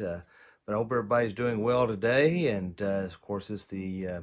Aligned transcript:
Uh, 0.00 0.22
but 0.66 0.74
I 0.74 0.76
hope 0.76 0.92
everybody's 0.92 1.32
doing 1.32 1.62
well 1.62 1.86
today. 1.86 2.48
And 2.48 2.80
uh, 2.82 3.04
of 3.04 3.20
course, 3.22 3.48
it's 3.48 3.64
the 3.64 4.06
uh, 4.06 4.20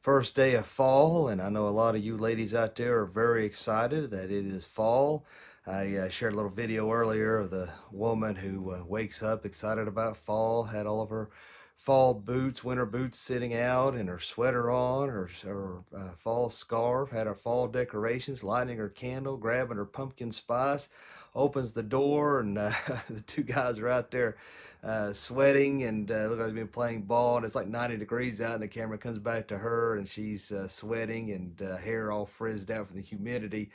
first 0.00 0.34
day 0.34 0.54
of 0.54 0.66
fall, 0.66 1.28
and 1.28 1.40
I 1.40 1.48
know 1.48 1.68
a 1.68 1.70
lot 1.70 1.94
of 1.94 2.02
you 2.02 2.16
ladies 2.16 2.54
out 2.54 2.74
there 2.74 3.00
are 3.00 3.06
very 3.06 3.46
excited 3.46 4.10
that 4.10 4.30
it 4.30 4.46
is 4.46 4.64
fall. 4.64 5.24
I 5.64 5.94
uh, 5.96 6.08
shared 6.08 6.32
a 6.32 6.36
little 6.36 6.50
video 6.50 6.90
earlier 6.90 7.38
of 7.38 7.50
the 7.50 7.70
woman 7.92 8.34
who 8.34 8.72
uh, 8.72 8.84
wakes 8.84 9.22
up 9.22 9.46
excited 9.46 9.86
about 9.86 10.16
fall, 10.16 10.64
had 10.64 10.86
all 10.86 11.02
of 11.02 11.10
her 11.10 11.30
fall 11.76 12.14
boots, 12.14 12.64
winter 12.64 12.86
boots 12.86 13.18
sitting 13.18 13.54
out, 13.54 13.94
and 13.94 14.08
her 14.08 14.18
sweater 14.18 14.72
on, 14.72 15.08
her, 15.08 15.28
her 15.44 15.78
uh, 15.96 16.10
fall 16.16 16.50
scarf, 16.50 17.10
had 17.10 17.28
her 17.28 17.34
fall 17.34 17.68
decorations, 17.68 18.42
lighting 18.42 18.78
her 18.78 18.88
candle, 18.88 19.36
grabbing 19.36 19.76
her 19.76 19.84
pumpkin 19.84 20.32
spice, 20.32 20.88
opens 21.34 21.72
the 21.72 21.82
door, 21.82 22.40
and 22.40 22.58
uh, 22.58 22.72
the 23.08 23.20
two 23.20 23.44
guys 23.44 23.78
are 23.78 23.88
out 23.88 24.10
there 24.10 24.36
uh, 24.82 25.12
sweating 25.12 25.84
and 25.84 26.10
uh, 26.10 26.26
look 26.26 26.38
like 26.38 26.48
they've 26.48 26.54
been 26.56 26.68
playing 26.68 27.02
ball. 27.02 27.36
And 27.36 27.46
it's 27.46 27.54
like 27.54 27.68
90 27.68 27.96
degrees 27.98 28.40
out, 28.40 28.54
and 28.54 28.62
the 28.62 28.68
camera 28.68 28.98
comes 28.98 29.18
back 29.18 29.48
to 29.48 29.58
her, 29.58 29.96
and 29.96 30.08
she's 30.08 30.50
uh, 30.50 30.68
sweating 30.68 31.30
and 31.32 31.60
uh, 31.62 31.76
hair 31.76 32.10
all 32.10 32.26
frizzed 32.26 32.70
out 32.70 32.88
from 32.88 32.96
the 32.96 33.02
humidity. 33.02 33.70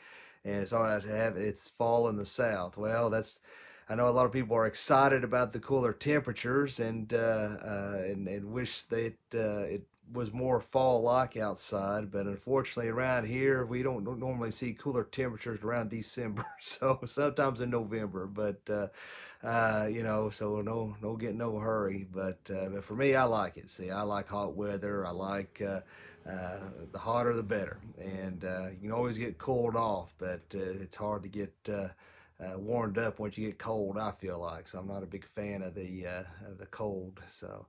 And 0.45 0.61
it's 0.61 0.73
all 0.73 0.83
right 0.83 1.01
to 1.01 1.15
have 1.15 1.35
it's 1.37 1.69
fall 1.69 2.07
in 2.09 2.17
the 2.17 2.25
south. 2.25 2.77
Well, 2.77 3.09
that's 3.09 3.39
I 3.89 3.95
know 3.95 4.07
a 4.07 4.11
lot 4.11 4.25
of 4.25 4.33
people 4.33 4.55
are 4.55 4.65
excited 4.65 5.23
about 5.23 5.53
the 5.53 5.59
cooler 5.59 5.93
temperatures 5.93 6.79
and 6.79 7.13
uh, 7.13 7.17
uh, 7.17 8.01
and, 8.05 8.27
and 8.27 8.51
wish 8.51 8.81
that 8.83 9.15
it 9.33 9.83
was 10.13 10.31
more 10.31 10.61
fall-like 10.61 11.37
outside. 11.37 12.11
But 12.11 12.25
unfortunately, 12.25 12.89
around 12.91 13.27
here 13.27 13.65
we 13.65 13.83
don't, 13.83 14.03
don't 14.03 14.19
normally 14.19 14.51
see 14.51 14.73
cooler 14.73 15.03
temperatures 15.03 15.61
around 15.63 15.89
December. 15.89 16.45
So 16.59 16.99
sometimes 17.05 17.61
in 17.61 17.69
November, 17.69 18.27
but 18.27 18.61
uh, 18.69 18.87
uh, 19.43 19.87
you 19.91 20.03
know, 20.03 20.29
so 20.29 20.61
no 20.61 20.95
no 21.01 21.15
get 21.15 21.35
no 21.35 21.59
hurry. 21.59 22.07
But 22.13 22.39
uh, 22.53 22.69
but 22.69 22.83
for 22.83 22.95
me, 22.95 23.15
I 23.15 23.23
like 23.23 23.57
it. 23.57 23.69
See, 23.69 23.91
I 23.91 24.01
like 24.01 24.27
hot 24.27 24.55
weather. 24.55 25.05
I 25.05 25.11
like. 25.11 25.59
the 25.59 26.99
hotter 26.99 27.33
the 27.33 27.43
better, 27.43 27.77
and 27.97 28.43
you 28.43 28.77
can 28.81 28.91
always 28.91 29.17
get 29.17 29.37
cooled 29.37 29.75
off, 29.77 30.13
but 30.17 30.41
it's 30.53 30.95
hard 30.95 31.23
to 31.23 31.29
get 31.29 31.53
uh, 32.39 32.57
warmed 32.57 32.97
up 32.97 33.19
once 33.19 33.37
you 33.37 33.47
get 33.47 33.57
cold. 33.57 33.97
I 33.97 34.11
feel 34.11 34.39
like 34.39 34.67
so. 34.67 34.79
I'm 34.79 34.87
not 34.87 35.03
a 35.03 35.07
big 35.07 35.25
fan 35.25 35.61
of 35.61 35.75
the 35.75 36.05
uh, 36.07 36.23
of 36.47 36.57
the 36.57 36.65
cold. 36.67 37.19
So, 37.27 37.65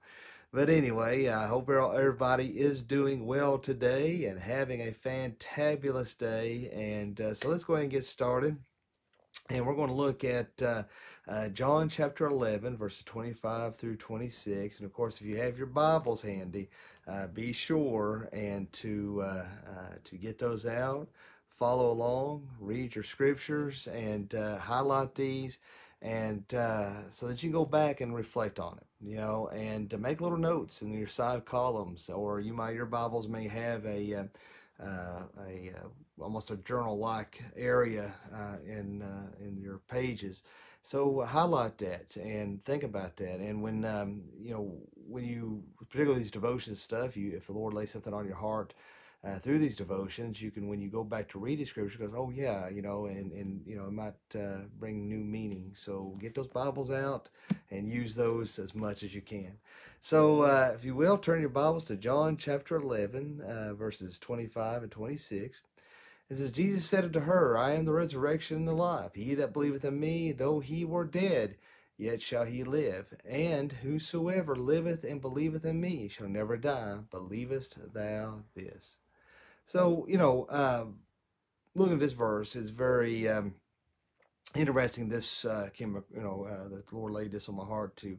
but 0.53 0.69
anyway, 0.71 1.29
I 1.29 1.47
hope 1.47 1.69
everybody 1.71 2.59
is 2.59 2.83
doing 2.83 3.27
well 3.27 3.59
today 3.59 4.25
and 4.27 4.39
having 4.39 4.83
a 4.83 4.93
fantabulous 4.93 6.17
day. 6.17 6.71
And 6.73 7.21
uh, 7.21 7.35
so 7.35 7.49
let's 7.49 7.65
go 7.65 7.75
ahead 7.75 7.85
and 7.85 7.93
get 7.93 8.05
started. 8.05 8.57
And 9.51 9.67
we're 9.67 9.75
going 9.75 9.89
to 9.89 9.95
look 9.95 10.25
at 10.25 10.51
uh, 10.61 10.83
uh, 11.27 11.49
John 11.49 11.89
chapter 11.89 12.27
11, 12.27 12.77
verses 12.77 13.03
25 13.05 13.77
through 13.77 13.97
26. 13.97 14.79
And 14.79 14.87
of 14.87 14.93
course, 14.93 15.21
if 15.21 15.27
you 15.27 15.37
have 15.39 15.57
your 15.57 15.67
Bibles 15.67 16.21
handy, 16.21 16.69
uh, 17.07 17.29
be 17.29 17.53
sure 17.53 18.29
and 18.33 18.71
to 18.75 19.25
to 20.05 20.17
get 20.17 20.39
those 20.39 20.67
out 20.67 21.09
follow 21.59 21.91
along, 21.91 22.49
read 22.61 22.95
your 22.95 23.03
scriptures, 23.03 23.89
and 23.89 24.33
uh, 24.35 24.59
highlight 24.59 25.15
these, 25.17 25.59
and 26.01 26.45
uh, 26.55 27.11
so 27.11 27.27
that 27.27 27.43
you 27.43 27.51
can 27.51 27.59
go 27.59 27.65
back 27.65 28.01
and 28.01 28.15
reflect 28.15 28.61
on 28.61 28.79
it, 28.79 28.87
you 29.01 29.17
know, 29.17 29.49
and 29.49 29.99
make 30.01 30.21
little 30.21 30.39
notes 30.39 30.83
in 30.83 30.93
your 30.93 31.09
side 31.09 31.45
columns, 31.45 32.09
or 32.09 32.39
you 32.41 32.55
might 32.55 32.75
your 32.75 32.87
Bibles 32.87 33.27
may 33.27 33.49
have 33.49 33.85
a 33.85 34.15
uh, 34.15 34.25
uh 34.81 35.23
a 35.49 35.73
uh, 35.77 35.89
almost 36.21 36.51
a 36.51 36.57
journal-like 36.57 37.43
area 37.57 38.15
uh, 38.35 38.57
in 38.67 39.03
in 39.41 39.59
your 39.61 39.79
pages. 39.89 40.43
So 40.83 41.23
highlight 41.23 41.79
that 41.79 42.17
and 42.17 42.65
think 42.65 42.83
about 42.83 43.17
that. 43.17 43.41
And 43.41 43.63
when 43.63 43.85
um, 43.85 44.23
you 44.41 44.53
know 44.53 44.73
when 44.95 45.25
you 45.25 45.63
particularly 45.79 46.23
these 46.23 46.31
devotions 46.31 46.81
stuff, 46.81 47.17
you 47.17 47.37
if 47.37 47.47
the 47.47 47.53
Lord 47.53 47.75
lays 47.75 47.91
something 47.91 48.15
on 48.15 48.27
your 48.27 48.37
heart 48.37 48.75
uh, 49.25 49.39
through 49.39 49.59
these 49.59 49.77
devotions, 49.77 50.41
you 50.41 50.51
can, 50.51 50.69
when 50.69 50.81
you 50.81 50.89
go 50.89 51.03
back 51.03 51.29
to 51.29 51.39
read 51.39 51.59
the 51.59 51.65
scripture, 51.65 51.99
goes, 51.99 52.15
oh 52.17 52.31
yeah, 52.31 52.69
you 52.69 52.83
know, 52.83 53.07
and, 53.07 53.33
and, 53.33 53.63
you 53.67 53.77
know, 53.77 53.87
it 53.87 53.93
might 53.93 54.15
uh, 54.39 54.59
bring 54.79 55.09
new 55.09 55.19
meaning. 55.19 55.71
So 55.75 56.17
get 56.21 56.35
those 56.35 56.47
Bibles 56.47 56.91
out 56.91 57.29
and 57.71 57.89
use 57.89 58.15
those 58.15 58.59
as 58.59 58.75
much 58.75 59.03
as 59.03 59.15
you 59.15 59.21
can. 59.21 59.59
So 60.01 60.43
uh, 60.43 60.73
if 60.75 60.85
you 60.85 60.95
will, 60.95 61.19
turn 61.19 61.41
your 61.41 61.49
Bibles 61.49 61.85
to 61.87 61.97
John 61.97 62.37
chapter 62.37 62.77
11, 62.77 63.41
uh, 63.41 63.75
verses 63.75 64.19
25 64.21 64.85
and 64.85 64.93
26. 64.93 65.63
It 66.31 66.37
says, 66.37 66.53
Jesus 66.53 66.85
said 66.85 67.05
unto 67.05 67.21
her, 67.21 67.57
I 67.57 67.73
am 67.73 67.87
the 67.87 67.93
resurrection 67.93 68.59
and 68.59 68.69
the 68.69 68.75
life. 68.75 69.13
He 69.15 69.35
that 69.35 69.55
believeth 69.55 69.85
in 69.85 69.99
me, 69.99 70.33
though 70.33 70.61
he 70.61 70.85
were 70.85 71.07
dead, 71.07 71.57
yet 71.97 72.21
shall 72.21 72.45
he 72.45 72.65
live. 72.65 73.15
And 73.27 73.73
whosoever 73.73 74.55
liveth 74.55 75.05
and 75.05 75.23
believeth 75.23 75.65
in 75.65 75.81
me 75.81 76.09
shall 76.09 76.29
never 76.29 76.59
die. 76.59 76.99
Believest 77.11 77.79
thou 77.95 78.43
this? 78.55 78.99
So, 79.65 80.07
you 80.09 80.19
know, 80.19 80.47
um, 80.51 81.01
looking 81.75 81.95
at 81.95 82.01
this 82.01 82.13
verse 82.13 82.57
is 82.57 82.71
very 82.71 83.27
um, 83.27 83.55
interesting. 84.55 85.09
This 85.09 85.47
uh, 85.47 85.71
came, 85.73 86.03
you 86.15 86.21
know, 86.21 86.47
uh, 86.49 86.69
the 86.69 86.83
Lord 86.93 87.13
laid 87.13 87.33
this 87.33 87.49
on 87.49 87.57
my 87.57 87.65
heart 87.65 87.97
to 87.99 88.19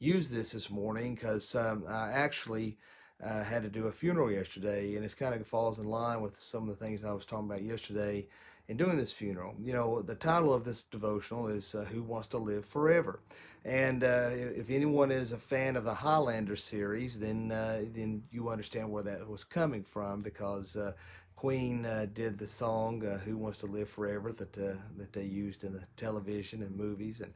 use 0.00 0.28
this 0.28 0.52
this 0.52 0.70
morning 0.70 1.14
because 1.14 1.54
um, 1.54 1.84
I 1.88 2.10
actually 2.10 2.78
uh, 3.24 3.42
had 3.42 3.62
to 3.62 3.68
do 3.68 3.86
a 3.86 3.92
funeral 3.92 4.30
yesterday, 4.30 4.96
and 4.96 5.04
it 5.04 5.16
kind 5.16 5.34
of 5.34 5.46
falls 5.46 5.78
in 5.78 5.86
line 5.86 6.20
with 6.20 6.38
some 6.40 6.68
of 6.68 6.78
the 6.78 6.84
things 6.84 7.04
I 7.04 7.12
was 7.12 7.24
talking 7.24 7.46
about 7.46 7.62
yesterday 7.62 8.26
in 8.68 8.76
doing 8.76 8.96
this 8.96 9.12
funeral. 9.12 9.54
You 9.60 9.72
know, 9.72 10.02
the 10.02 10.14
title 10.14 10.52
of 10.52 10.64
this 10.64 10.82
devotional 10.82 11.48
is 11.48 11.74
uh, 11.74 11.84
Who 11.84 12.02
Wants 12.02 12.28
to 12.28 12.38
Live 12.38 12.64
Forever? 12.64 13.20
And 13.64 14.04
uh, 14.04 14.30
if 14.32 14.68
anyone 14.70 15.10
is 15.10 15.32
a 15.32 15.38
fan 15.38 15.76
of 15.76 15.84
the 15.84 15.94
Highlander 15.94 16.56
series, 16.56 17.18
then 17.18 17.50
uh, 17.50 17.82
then 17.94 18.24
you 18.30 18.50
understand 18.50 18.90
where 18.90 19.02
that 19.02 19.26
was 19.26 19.44
coming 19.44 19.84
from 19.84 20.20
because 20.20 20.76
uh, 20.76 20.92
Queen 21.34 21.86
uh, 21.86 22.06
did 22.12 22.38
the 22.38 22.46
song 22.46 23.04
uh, 23.06 23.18
"Who 23.18 23.38
Wants 23.38 23.60
to 23.60 23.66
Live 23.66 23.88
Forever" 23.88 24.32
that 24.32 24.52
that 24.52 25.12
they 25.12 25.24
used 25.24 25.64
in 25.64 25.72
the 25.72 25.84
television 25.96 26.62
and 26.62 26.76
movies. 26.76 27.20
And 27.20 27.32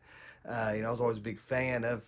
you 0.74 0.82
know, 0.82 0.88
I 0.88 0.90
was 0.90 1.00
always 1.00 1.18
a 1.18 1.22
big 1.22 1.40
fan 1.40 1.84
of 1.84 2.04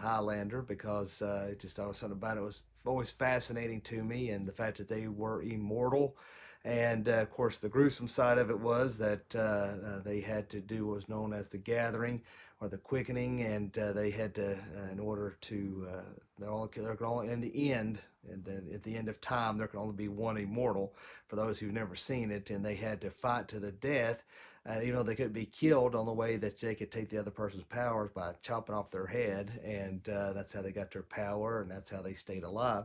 Highlander 0.00 0.62
because 0.62 1.22
I 1.22 1.54
just 1.58 1.76
thought 1.76 1.94
something 1.96 2.16
about 2.16 2.38
it 2.38 2.42
was 2.42 2.62
always 2.84 3.10
fascinating 3.10 3.80
to 3.82 4.02
me, 4.02 4.30
and 4.30 4.46
the 4.46 4.52
fact 4.52 4.78
that 4.78 4.88
they 4.88 5.08
were 5.08 5.42
immortal. 5.42 6.16
And 6.64 7.08
uh, 7.08 7.22
of 7.22 7.30
course, 7.30 7.58
the 7.58 7.68
gruesome 7.68 8.08
side 8.08 8.38
of 8.38 8.50
it 8.50 8.58
was 8.58 8.98
that 8.98 9.34
uh, 9.34 9.38
uh, 9.38 10.00
they 10.04 10.20
had 10.20 10.48
to 10.50 10.60
do 10.60 10.86
what 10.86 10.96
was 10.96 11.08
known 11.08 11.32
as 11.32 11.48
the 11.48 11.58
gathering 11.58 12.22
or 12.60 12.68
the 12.68 12.78
quickening, 12.78 13.40
and 13.42 13.76
uh, 13.76 13.92
they 13.92 14.10
had 14.10 14.34
to, 14.36 14.52
uh, 14.52 14.92
in 14.92 15.00
order 15.00 15.36
to, 15.40 15.88
uh, 15.92 16.02
they're 16.38 16.50
all, 16.50 16.70
they're 16.72 17.04
all 17.04 17.22
in 17.22 17.40
the 17.40 17.72
end, 17.72 17.98
and 18.30 18.46
at 18.72 18.84
the 18.84 18.96
end 18.96 19.08
of 19.08 19.20
time, 19.20 19.58
there 19.58 19.66
can 19.66 19.80
only 19.80 19.94
be 19.94 20.06
one 20.06 20.36
immortal 20.36 20.94
for 21.26 21.34
those 21.34 21.58
who've 21.58 21.72
never 21.72 21.96
seen 21.96 22.30
it, 22.30 22.50
and 22.50 22.64
they 22.64 22.76
had 22.76 23.00
to 23.00 23.10
fight 23.10 23.48
to 23.48 23.58
the 23.58 23.72
death. 23.72 24.22
Uh, 24.68 24.80
you 24.80 24.92
know, 24.92 25.02
they 25.02 25.16
could 25.16 25.32
be 25.32 25.46
killed 25.46 25.94
on 25.94 26.06
the 26.06 26.12
way 26.12 26.36
that 26.36 26.60
they 26.60 26.74
could 26.74 26.92
take 26.92 27.08
the 27.08 27.18
other 27.18 27.32
person's 27.32 27.64
powers 27.64 28.10
by 28.14 28.32
chopping 28.42 28.74
off 28.74 28.90
their 28.92 29.06
head, 29.06 29.60
and 29.64 30.02
that's 30.04 30.52
how 30.52 30.62
they 30.62 30.70
got 30.70 30.92
their 30.92 31.02
power, 31.02 31.62
and 31.62 31.70
that's 31.70 31.90
how 31.90 32.00
they 32.00 32.14
stayed 32.14 32.44
alive. 32.44 32.84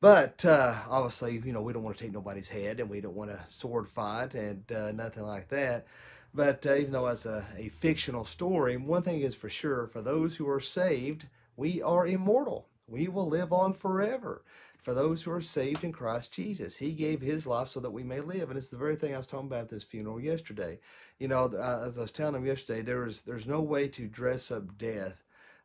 But 0.00 0.44
uh, 0.46 0.74
obviously, 0.88 1.42
you 1.44 1.52
know, 1.52 1.60
we 1.60 1.72
don't 1.72 1.82
want 1.82 1.98
to 1.98 2.04
take 2.04 2.12
nobody's 2.12 2.48
head 2.48 2.80
and 2.80 2.88
we 2.88 3.02
don't 3.02 3.14
want 3.14 3.30
a 3.30 3.40
sword 3.46 3.86
fight 3.88 4.34
and 4.34 4.70
uh, 4.72 4.92
nothing 4.92 5.24
like 5.24 5.48
that. 5.48 5.86
But 6.32 6.64
uh, 6.66 6.74
even 6.76 6.92
though 6.92 7.06
it's 7.08 7.26
a, 7.26 7.44
a 7.56 7.68
fictional 7.68 8.24
story, 8.24 8.76
one 8.76 9.02
thing 9.02 9.20
is 9.20 9.34
for 9.34 9.50
sure 9.50 9.86
for 9.86 10.00
those 10.00 10.36
who 10.36 10.48
are 10.48 10.60
saved, 10.60 11.26
we 11.56 11.82
are 11.82 12.06
immortal. 12.06 12.66
We 12.90 13.08
will 13.08 13.28
live 13.28 13.52
on 13.52 13.72
forever. 13.72 14.42
For 14.82 14.94
those 14.94 15.22
who 15.22 15.30
are 15.30 15.42
saved 15.42 15.84
in 15.84 15.92
Christ 15.92 16.32
Jesus, 16.32 16.78
He 16.78 16.92
gave 16.92 17.20
His 17.20 17.46
life 17.46 17.68
so 17.68 17.80
that 17.80 17.90
we 17.90 18.02
may 18.02 18.20
live, 18.20 18.48
and 18.48 18.56
it's 18.58 18.68
the 18.68 18.78
very 18.78 18.96
thing 18.96 19.14
I 19.14 19.18
was 19.18 19.26
talking 19.26 19.46
about 19.46 19.64
at 19.64 19.68
this 19.68 19.84
funeral 19.84 20.18
yesterday. 20.20 20.78
You 21.18 21.28
know, 21.28 21.44
uh, 21.44 21.84
as 21.86 21.98
I 21.98 22.02
was 22.02 22.12
telling 22.12 22.32
them 22.32 22.46
yesterday, 22.46 22.80
there 22.80 23.06
is 23.06 23.20
there's 23.20 23.46
no 23.46 23.60
way 23.60 23.88
to 23.88 24.06
dress 24.08 24.50
up 24.50 24.78
death 24.78 25.22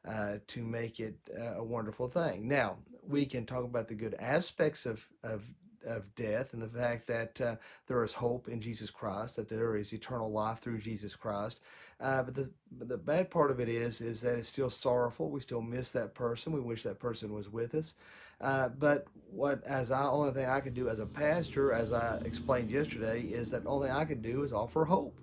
uh, 0.08 0.38
to 0.48 0.64
make 0.64 1.00
it 1.00 1.16
uh, 1.38 1.58
a 1.58 1.64
wonderful 1.64 2.08
thing. 2.08 2.48
Now, 2.48 2.78
we 3.08 3.26
can 3.26 3.46
talk 3.46 3.64
about 3.64 3.88
the 3.88 3.96
good 3.96 4.16
aspects 4.20 4.86
of, 4.86 5.08
of, 5.24 5.44
of 5.86 6.14
death 6.16 6.54
and 6.54 6.62
the 6.62 6.68
fact 6.68 7.08
that 7.08 7.42
uh, 7.42 7.56
there 7.88 8.04
is 8.04 8.14
hope 8.14 8.48
in 8.48 8.62
Jesus 8.62 8.92
Christ, 8.92 9.36
that 9.36 9.50
there 9.50 9.76
is 9.76 9.94
eternal 9.94 10.32
life 10.32 10.60
through 10.60 10.80
Jesus 10.80 11.16
Christ. 11.16 11.60
Uh, 12.00 12.24
but, 12.24 12.34
the, 12.36 12.50
but 12.72 12.90
the 12.90 12.98
bad 12.98 13.30
part 13.32 13.52
of 13.52 13.60
it 13.60 13.70
is, 13.70 14.02
is 14.02 14.22
that 14.22 14.38
it's 14.38 14.50
still 14.50 14.70
sorrowful. 14.70 15.30
We 15.30 15.42
still 15.42 15.62
miss 15.62 15.92
that 15.92 16.14
person. 16.14 16.54
We 16.54 16.60
wish 16.60 16.84
that 16.84 17.00
person 17.00 17.34
was 17.34 17.50
with 17.50 17.74
us. 17.76 17.96
Uh, 18.42 18.70
but 18.70 19.08
what, 19.32 19.64
as 19.64 19.92
I, 19.92 20.06
only 20.08 20.32
thing 20.34 20.46
I 20.46 20.60
can 20.60 20.74
do 20.74 20.90
as 20.90 21.00
a 21.00 21.06
pastor, 21.06 21.72
as 21.72 21.94
I 21.94 22.18
explained 22.26 22.70
yesterday, 22.70 23.22
is 23.22 23.52
that 23.52 23.66
only 23.66 23.90
I 23.90 24.06
can 24.06 24.22
do 24.22 24.44
is 24.44 24.52
offer 24.54 24.86
hope 24.86 25.18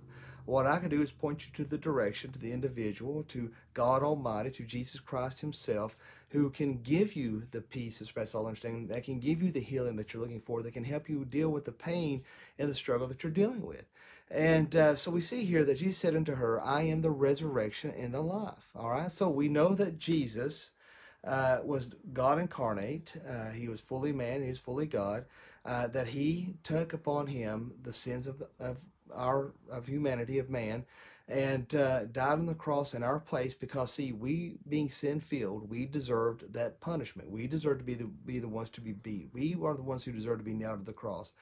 What 0.44 0.66
I 0.66 0.78
can 0.78 0.90
do 0.90 1.02
is 1.02 1.12
point 1.12 1.46
you 1.46 1.52
to 1.54 1.69
the 1.69 1.78
direction, 1.78 2.32
to 2.32 2.38
the 2.38 2.52
individual, 2.52 3.22
to 3.28 3.50
God 3.75 4.02
Almighty, 4.02 4.50
to 4.52 4.64
Jesus 4.64 5.00
Christ 5.00 5.40
Himself, 5.40 5.96
who 6.30 6.50
can 6.50 6.80
give 6.82 7.14
you 7.14 7.44
the 7.50 7.60
peace 7.60 7.98
surpasses 7.98 8.34
all 8.34 8.46
understanding, 8.46 8.88
that 8.88 9.04
can 9.04 9.20
give 9.20 9.42
you 9.42 9.52
the 9.52 9.60
healing 9.60 9.96
that 9.96 10.12
you're 10.12 10.22
looking 10.22 10.40
for, 10.40 10.62
that 10.62 10.72
can 10.75 10.84
help 10.84 11.08
you 11.08 11.25
deal 11.25 11.50
with 11.50 11.64
the 11.64 11.72
pain 11.72 12.25
and 12.58 12.68
the 12.68 12.75
struggle 12.75 13.06
that 13.06 13.22
you're 13.22 13.30
dealing 13.32 13.64
with. 13.64 13.84
And 14.32 14.75
uh, 14.75 14.96
so 14.96 15.11
we 15.11 15.20
see 15.20 15.44
here 15.44 15.62
that 15.64 15.76
Jesus 15.76 15.99
said 15.99 16.17
unto 16.17 16.37
her, 16.37 16.61
I 16.62 16.82
am 16.82 17.02
the 17.02 17.11
resurrection 17.11 17.93
and 17.96 18.14
the 18.14 18.23
life. 18.23 18.70
All 18.75 18.90
right. 18.90 19.12
So 19.12 19.29
we 19.29 19.49
know 19.49 19.75
that 19.75 19.99
Jesus 19.99 20.70
uh, 21.23 21.58
was 21.62 21.88
God 22.14 22.38
incarnate. 22.38 23.14
Uh, 23.29 23.50
he 23.50 23.69
was 23.69 23.81
fully 23.81 24.12
man. 24.12 24.43
He 24.43 24.49
was 24.49 24.58
fully 24.58 24.87
God. 24.87 25.26
Uh, 25.67 25.87
that 25.88 26.08
he 26.08 26.55
took 26.64 26.94
upon 26.94 27.26
him 27.29 27.75
the 27.82 27.93
sins 27.93 28.26
of, 28.26 28.43
of 28.58 28.79
our 29.14 29.52
of 29.70 29.87
humanity 29.87 30.38
of 30.38 30.50
man 30.50 30.85
and 31.28 31.75
uh, 31.75 32.05
died 32.06 32.32
on 32.32 32.46
the 32.46 32.55
cross 32.55 32.94
in 32.94 33.02
our 33.02 33.20
place 33.20 33.55
because 33.55 33.93
see 33.93 34.12
we 34.12 34.56
being 34.69 34.90
sin 34.90 35.20
filled 35.20 35.69
we 35.70 35.87
deserved 35.87 36.52
that 36.52 36.81
punishment 36.81 37.31
we 37.31 37.46
deserved 37.46 37.78
to 37.78 37.85
be 37.85 37.94
the 37.94 38.05
be 38.05 38.38
the 38.38 38.49
ones 38.49 38.70
to 38.70 38.81
be 38.81 38.93
beat 38.93 39.28
we 39.32 39.55
are 39.62 39.75
the 39.75 39.82
ones 39.82 40.02
who 40.05 40.12
deserve 40.12 40.38
to 40.38 40.44
be 40.44 40.52
nailed 40.52 40.81
to 40.81 40.85
the 40.85 40.93
cross 40.93 41.32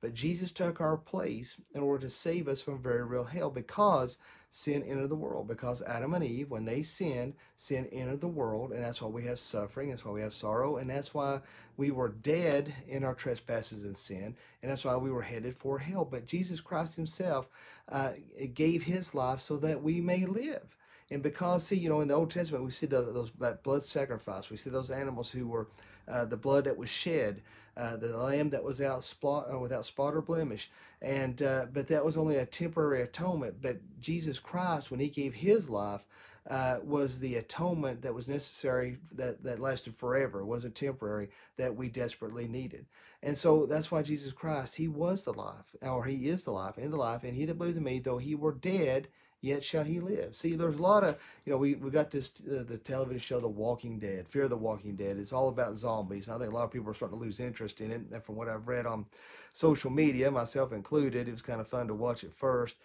but 0.00 0.14
Jesus 0.14 0.50
took 0.50 0.80
our 0.80 0.96
place 0.96 1.60
in 1.74 1.82
order 1.82 2.06
to 2.06 2.10
save 2.10 2.48
us 2.48 2.62
from 2.62 2.82
very 2.82 3.04
real 3.04 3.24
hell 3.24 3.50
because 3.50 4.18
sin 4.50 4.82
entered 4.82 5.08
the 5.08 5.16
world. 5.16 5.46
Because 5.46 5.82
Adam 5.82 6.14
and 6.14 6.24
Eve, 6.24 6.50
when 6.50 6.64
they 6.64 6.82
sinned, 6.82 7.34
sin 7.56 7.86
entered 7.92 8.20
the 8.20 8.28
world, 8.28 8.72
and 8.72 8.82
that's 8.82 9.00
why 9.02 9.08
we 9.08 9.24
have 9.24 9.38
suffering, 9.38 9.90
that's 9.90 10.04
why 10.04 10.12
we 10.12 10.22
have 10.22 10.34
sorrow, 10.34 10.76
and 10.78 10.90
that's 10.90 11.14
why 11.14 11.40
we 11.76 11.90
were 11.90 12.08
dead 12.08 12.74
in 12.88 13.04
our 13.04 13.14
trespasses 13.14 13.84
and 13.84 13.96
sin, 13.96 14.36
and 14.62 14.70
that's 14.70 14.84
why 14.84 14.96
we 14.96 15.10
were 15.10 15.22
headed 15.22 15.56
for 15.56 15.78
hell. 15.78 16.04
But 16.04 16.26
Jesus 16.26 16.60
Christ 16.60 16.96
Himself 16.96 17.48
uh, 17.88 18.12
gave 18.54 18.84
His 18.84 19.14
life 19.14 19.40
so 19.40 19.56
that 19.58 19.82
we 19.82 20.00
may 20.00 20.26
live. 20.26 20.76
And 21.10 21.22
because, 21.22 21.66
see, 21.66 21.76
you 21.76 21.88
know, 21.88 22.00
in 22.00 22.08
the 22.08 22.14
Old 22.14 22.30
Testament, 22.30 22.64
we 22.64 22.70
see 22.70 22.86
the, 22.86 23.02
those 23.02 23.32
that 23.40 23.64
blood 23.64 23.84
sacrifice. 23.84 24.48
We 24.48 24.56
see 24.56 24.70
those 24.70 24.90
animals 24.90 25.30
who 25.30 25.48
were 25.48 25.68
uh, 26.08 26.24
the 26.24 26.36
blood 26.36 26.64
that 26.64 26.76
was 26.76 26.88
shed, 26.88 27.42
uh, 27.80 27.96
the 27.96 28.16
lamb 28.16 28.50
that 28.50 28.62
was 28.62 28.80
out 28.80 29.02
spot, 29.02 29.48
uh, 29.52 29.58
without 29.58 29.86
spot 29.86 30.14
or 30.14 30.20
blemish. 30.20 30.70
And 31.00 31.40
uh, 31.40 31.66
but 31.72 31.88
that 31.88 32.04
was 32.04 32.16
only 32.16 32.36
a 32.36 32.44
temporary 32.44 33.02
atonement. 33.02 33.62
But 33.62 33.78
Jesus 34.00 34.38
Christ, 34.38 34.90
when 34.90 35.00
He 35.00 35.08
gave 35.08 35.34
His 35.34 35.70
life, 35.70 36.02
uh, 36.48 36.78
was 36.82 37.20
the 37.20 37.36
atonement 37.36 38.02
that 38.02 38.14
was 38.14 38.28
necessary 38.28 38.98
that, 39.12 39.42
that 39.44 39.60
lasted 39.60 39.94
forever, 39.94 40.44
wasn't 40.44 40.74
temporary, 40.74 41.28
that 41.56 41.76
we 41.76 41.88
desperately 41.88 42.48
needed. 42.48 42.86
And 43.22 43.36
so 43.36 43.66
that's 43.66 43.90
why 43.90 44.02
Jesus 44.02 44.32
Christ, 44.32 44.76
He 44.76 44.88
was 44.88 45.24
the 45.24 45.32
life, 45.32 45.74
or 45.80 46.04
He 46.04 46.28
is 46.28 46.44
the 46.44 46.50
life, 46.52 46.76
and 46.76 46.92
the 46.92 46.98
life, 46.98 47.24
and 47.24 47.34
He 47.34 47.46
that 47.46 47.58
believes 47.58 47.78
in 47.78 47.84
me, 47.84 47.98
though 47.98 48.18
He 48.18 48.34
were 48.34 48.52
dead, 48.52 49.08
yet 49.40 49.64
shall 49.64 49.84
he 49.84 50.00
live. 50.00 50.36
See, 50.36 50.54
there's 50.54 50.78
a 50.78 50.82
lot 50.82 51.04
of, 51.04 51.16
you 51.44 51.52
know, 51.52 51.58
we, 51.58 51.74
we 51.74 51.90
got 51.90 52.10
this, 52.10 52.30
uh, 52.40 52.62
the 52.62 52.78
television 52.78 53.20
show, 53.20 53.40
The 53.40 53.48
Walking 53.48 53.98
Dead, 53.98 54.28
Fear 54.28 54.44
of 54.44 54.50
the 54.50 54.56
Walking 54.56 54.96
Dead. 54.96 55.16
It's 55.16 55.32
all 55.32 55.48
about 55.48 55.76
zombies. 55.76 56.28
I 56.28 56.38
think 56.38 56.52
a 56.52 56.54
lot 56.54 56.64
of 56.64 56.70
people 56.70 56.90
are 56.90 56.94
starting 56.94 57.18
to 57.18 57.24
lose 57.24 57.40
interest 57.40 57.80
in 57.80 57.90
it. 57.90 58.02
And 58.12 58.22
from 58.22 58.36
what 58.36 58.48
I've 58.48 58.68
read 58.68 58.86
on 58.86 59.06
social 59.54 59.90
media, 59.90 60.30
myself 60.30 60.72
included, 60.72 61.26
it 61.26 61.32
was 61.32 61.42
kind 61.42 61.60
of 61.60 61.68
fun 61.68 61.88
to 61.88 61.94
watch 61.94 62.22
it 62.22 62.34
first. 62.34 62.76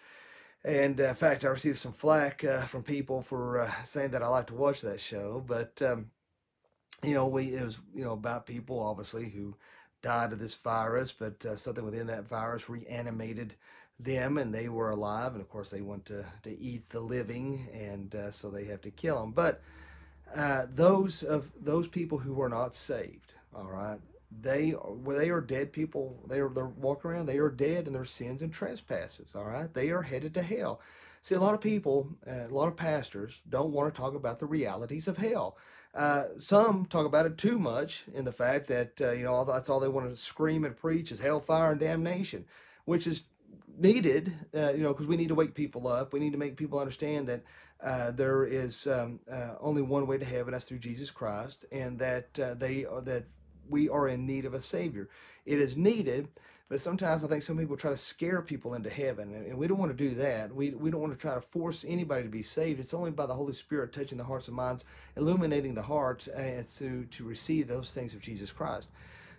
And 0.64 1.00
uh, 1.00 1.08
in 1.08 1.14
fact, 1.14 1.44
I 1.44 1.48
received 1.48 1.78
some 1.78 1.92
flack 1.92 2.42
uh, 2.42 2.62
from 2.62 2.82
people 2.82 3.22
for 3.22 3.60
uh, 3.60 3.72
saying 3.84 4.10
that 4.12 4.22
I 4.22 4.28
like 4.28 4.48
to 4.48 4.54
watch 4.54 4.80
that 4.80 5.00
show. 5.00 5.44
But, 5.46 5.80
um, 5.82 6.10
you 7.02 7.14
know, 7.14 7.26
we 7.26 7.54
it 7.54 7.62
was, 7.62 7.78
you 7.94 8.02
know, 8.02 8.12
about 8.12 8.46
people, 8.46 8.80
obviously, 8.80 9.28
who 9.28 9.54
died 10.02 10.32
of 10.32 10.38
this 10.38 10.54
virus, 10.54 11.12
but 11.12 11.44
uh, 11.44 11.56
something 11.56 11.84
within 11.84 12.06
that 12.06 12.28
virus 12.28 12.68
reanimated 12.68 13.54
them 13.98 14.38
and 14.38 14.54
they 14.54 14.68
were 14.68 14.90
alive 14.90 15.32
and 15.32 15.40
of 15.40 15.48
course 15.48 15.70
they 15.70 15.80
want 15.80 16.04
to, 16.04 16.24
to 16.42 16.58
eat 16.58 16.88
the 16.90 17.00
living 17.00 17.66
and 17.72 18.14
uh, 18.14 18.30
so 18.30 18.50
they 18.50 18.64
have 18.64 18.80
to 18.80 18.90
kill 18.90 19.20
them 19.20 19.32
but 19.32 19.62
uh, 20.34 20.66
those 20.74 21.22
of 21.22 21.50
those 21.58 21.88
people 21.88 22.18
who 22.18 22.34
were 22.34 22.48
not 22.48 22.74
saved 22.74 23.32
all 23.54 23.68
right 23.68 23.98
they 24.40 24.74
well, 24.84 25.18
they 25.18 25.30
are 25.30 25.40
dead 25.40 25.72
people. 25.72 26.22
They 26.26 26.40
are 26.40 26.48
they're 26.48 26.66
walking 26.66 27.10
around 27.10 27.26
they 27.26 27.38
are 27.38 27.50
dead 27.50 27.86
in 27.86 27.92
their 27.92 28.04
sins 28.04 28.42
and 28.42 28.52
trespasses 28.52 29.34
all 29.34 29.44
right? 29.44 29.72
They 29.72 29.90
are 29.90 30.02
headed 30.02 30.34
to 30.34 30.42
hell. 30.42 30.80
See 31.22 31.34
a 31.34 31.40
lot 31.40 31.54
of 31.54 31.60
people 31.60 32.08
uh, 32.26 32.46
a 32.46 32.54
lot 32.54 32.68
of 32.68 32.76
pastors 32.76 33.42
don't 33.48 33.72
want 33.72 33.92
to 33.92 34.00
talk 34.00 34.14
about 34.14 34.38
the 34.38 34.46
realities 34.46 35.08
of 35.08 35.16
hell. 35.16 35.56
Uh, 35.94 36.24
some 36.36 36.84
talk 36.86 37.06
about 37.06 37.24
it 37.24 37.38
too 37.38 37.58
much 37.58 38.04
in 38.12 38.24
the 38.24 38.32
fact 38.32 38.66
that 38.66 39.00
uh, 39.00 39.12
you 39.12 39.24
know 39.24 39.44
that's 39.44 39.68
all 39.68 39.80
they 39.80 39.88
want 39.88 40.08
to 40.10 40.16
scream 40.16 40.64
and 40.64 40.76
preach 40.76 41.10
is 41.10 41.20
hellfire 41.20 41.72
and 41.72 41.80
damnation 41.80 42.44
which 42.84 43.06
is 43.06 43.22
needed, 43.78 44.32
uh, 44.54 44.72
you 44.72 44.82
know, 44.82 44.92
because 44.92 45.06
we 45.06 45.16
need 45.16 45.28
to 45.28 45.34
wake 45.34 45.54
people 45.54 45.88
up. 45.88 46.12
We 46.12 46.20
need 46.20 46.32
to 46.32 46.38
make 46.38 46.56
people 46.56 46.78
understand 46.78 47.28
that 47.28 47.42
uh, 47.82 48.10
there 48.12 48.44
is 48.44 48.86
um, 48.86 49.20
uh, 49.30 49.54
only 49.60 49.82
one 49.82 50.06
way 50.06 50.18
to 50.18 50.24
heaven, 50.24 50.52
that's 50.52 50.64
through 50.64 50.78
Jesus 50.78 51.10
Christ, 51.10 51.64
and 51.72 51.98
that 51.98 52.38
uh, 52.38 52.54
they 52.54 52.84
are, 52.84 53.00
that 53.02 53.24
we 53.68 53.88
are 53.88 54.08
in 54.08 54.26
need 54.26 54.44
of 54.44 54.54
a 54.54 54.62
Savior. 54.62 55.08
It 55.44 55.58
is 55.58 55.76
needed, 55.76 56.28
but 56.68 56.80
sometimes 56.80 57.22
I 57.22 57.28
think 57.28 57.42
some 57.42 57.58
people 57.58 57.76
try 57.76 57.90
to 57.90 57.96
scare 57.96 58.42
people 58.42 58.74
into 58.74 58.90
heaven, 58.90 59.34
and 59.34 59.58
we 59.58 59.68
don't 59.68 59.78
want 59.78 59.96
to 59.96 60.08
do 60.08 60.14
that. 60.16 60.54
We, 60.54 60.70
we 60.70 60.90
don't 60.90 61.00
want 61.00 61.12
to 61.12 61.18
try 61.18 61.34
to 61.34 61.40
force 61.40 61.84
anybody 61.86 62.22
to 62.24 62.28
be 62.28 62.42
saved. 62.42 62.80
It's 62.80 62.94
only 62.94 63.10
by 63.10 63.26
the 63.26 63.34
Holy 63.34 63.52
Spirit 63.52 63.92
touching 63.92 64.18
the 64.18 64.24
hearts 64.24 64.48
and 64.48 64.56
minds, 64.56 64.84
illuminating 65.16 65.74
the 65.74 65.82
heart, 65.82 66.26
and 66.28 66.64
uh, 66.64 66.68
to 66.78 67.04
to 67.04 67.24
receive 67.24 67.68
those 67.68 67.92
things 67.92 68.14
of 68.14 68.20
Jesus 68.20 68.50
Christ. 68.50 68.88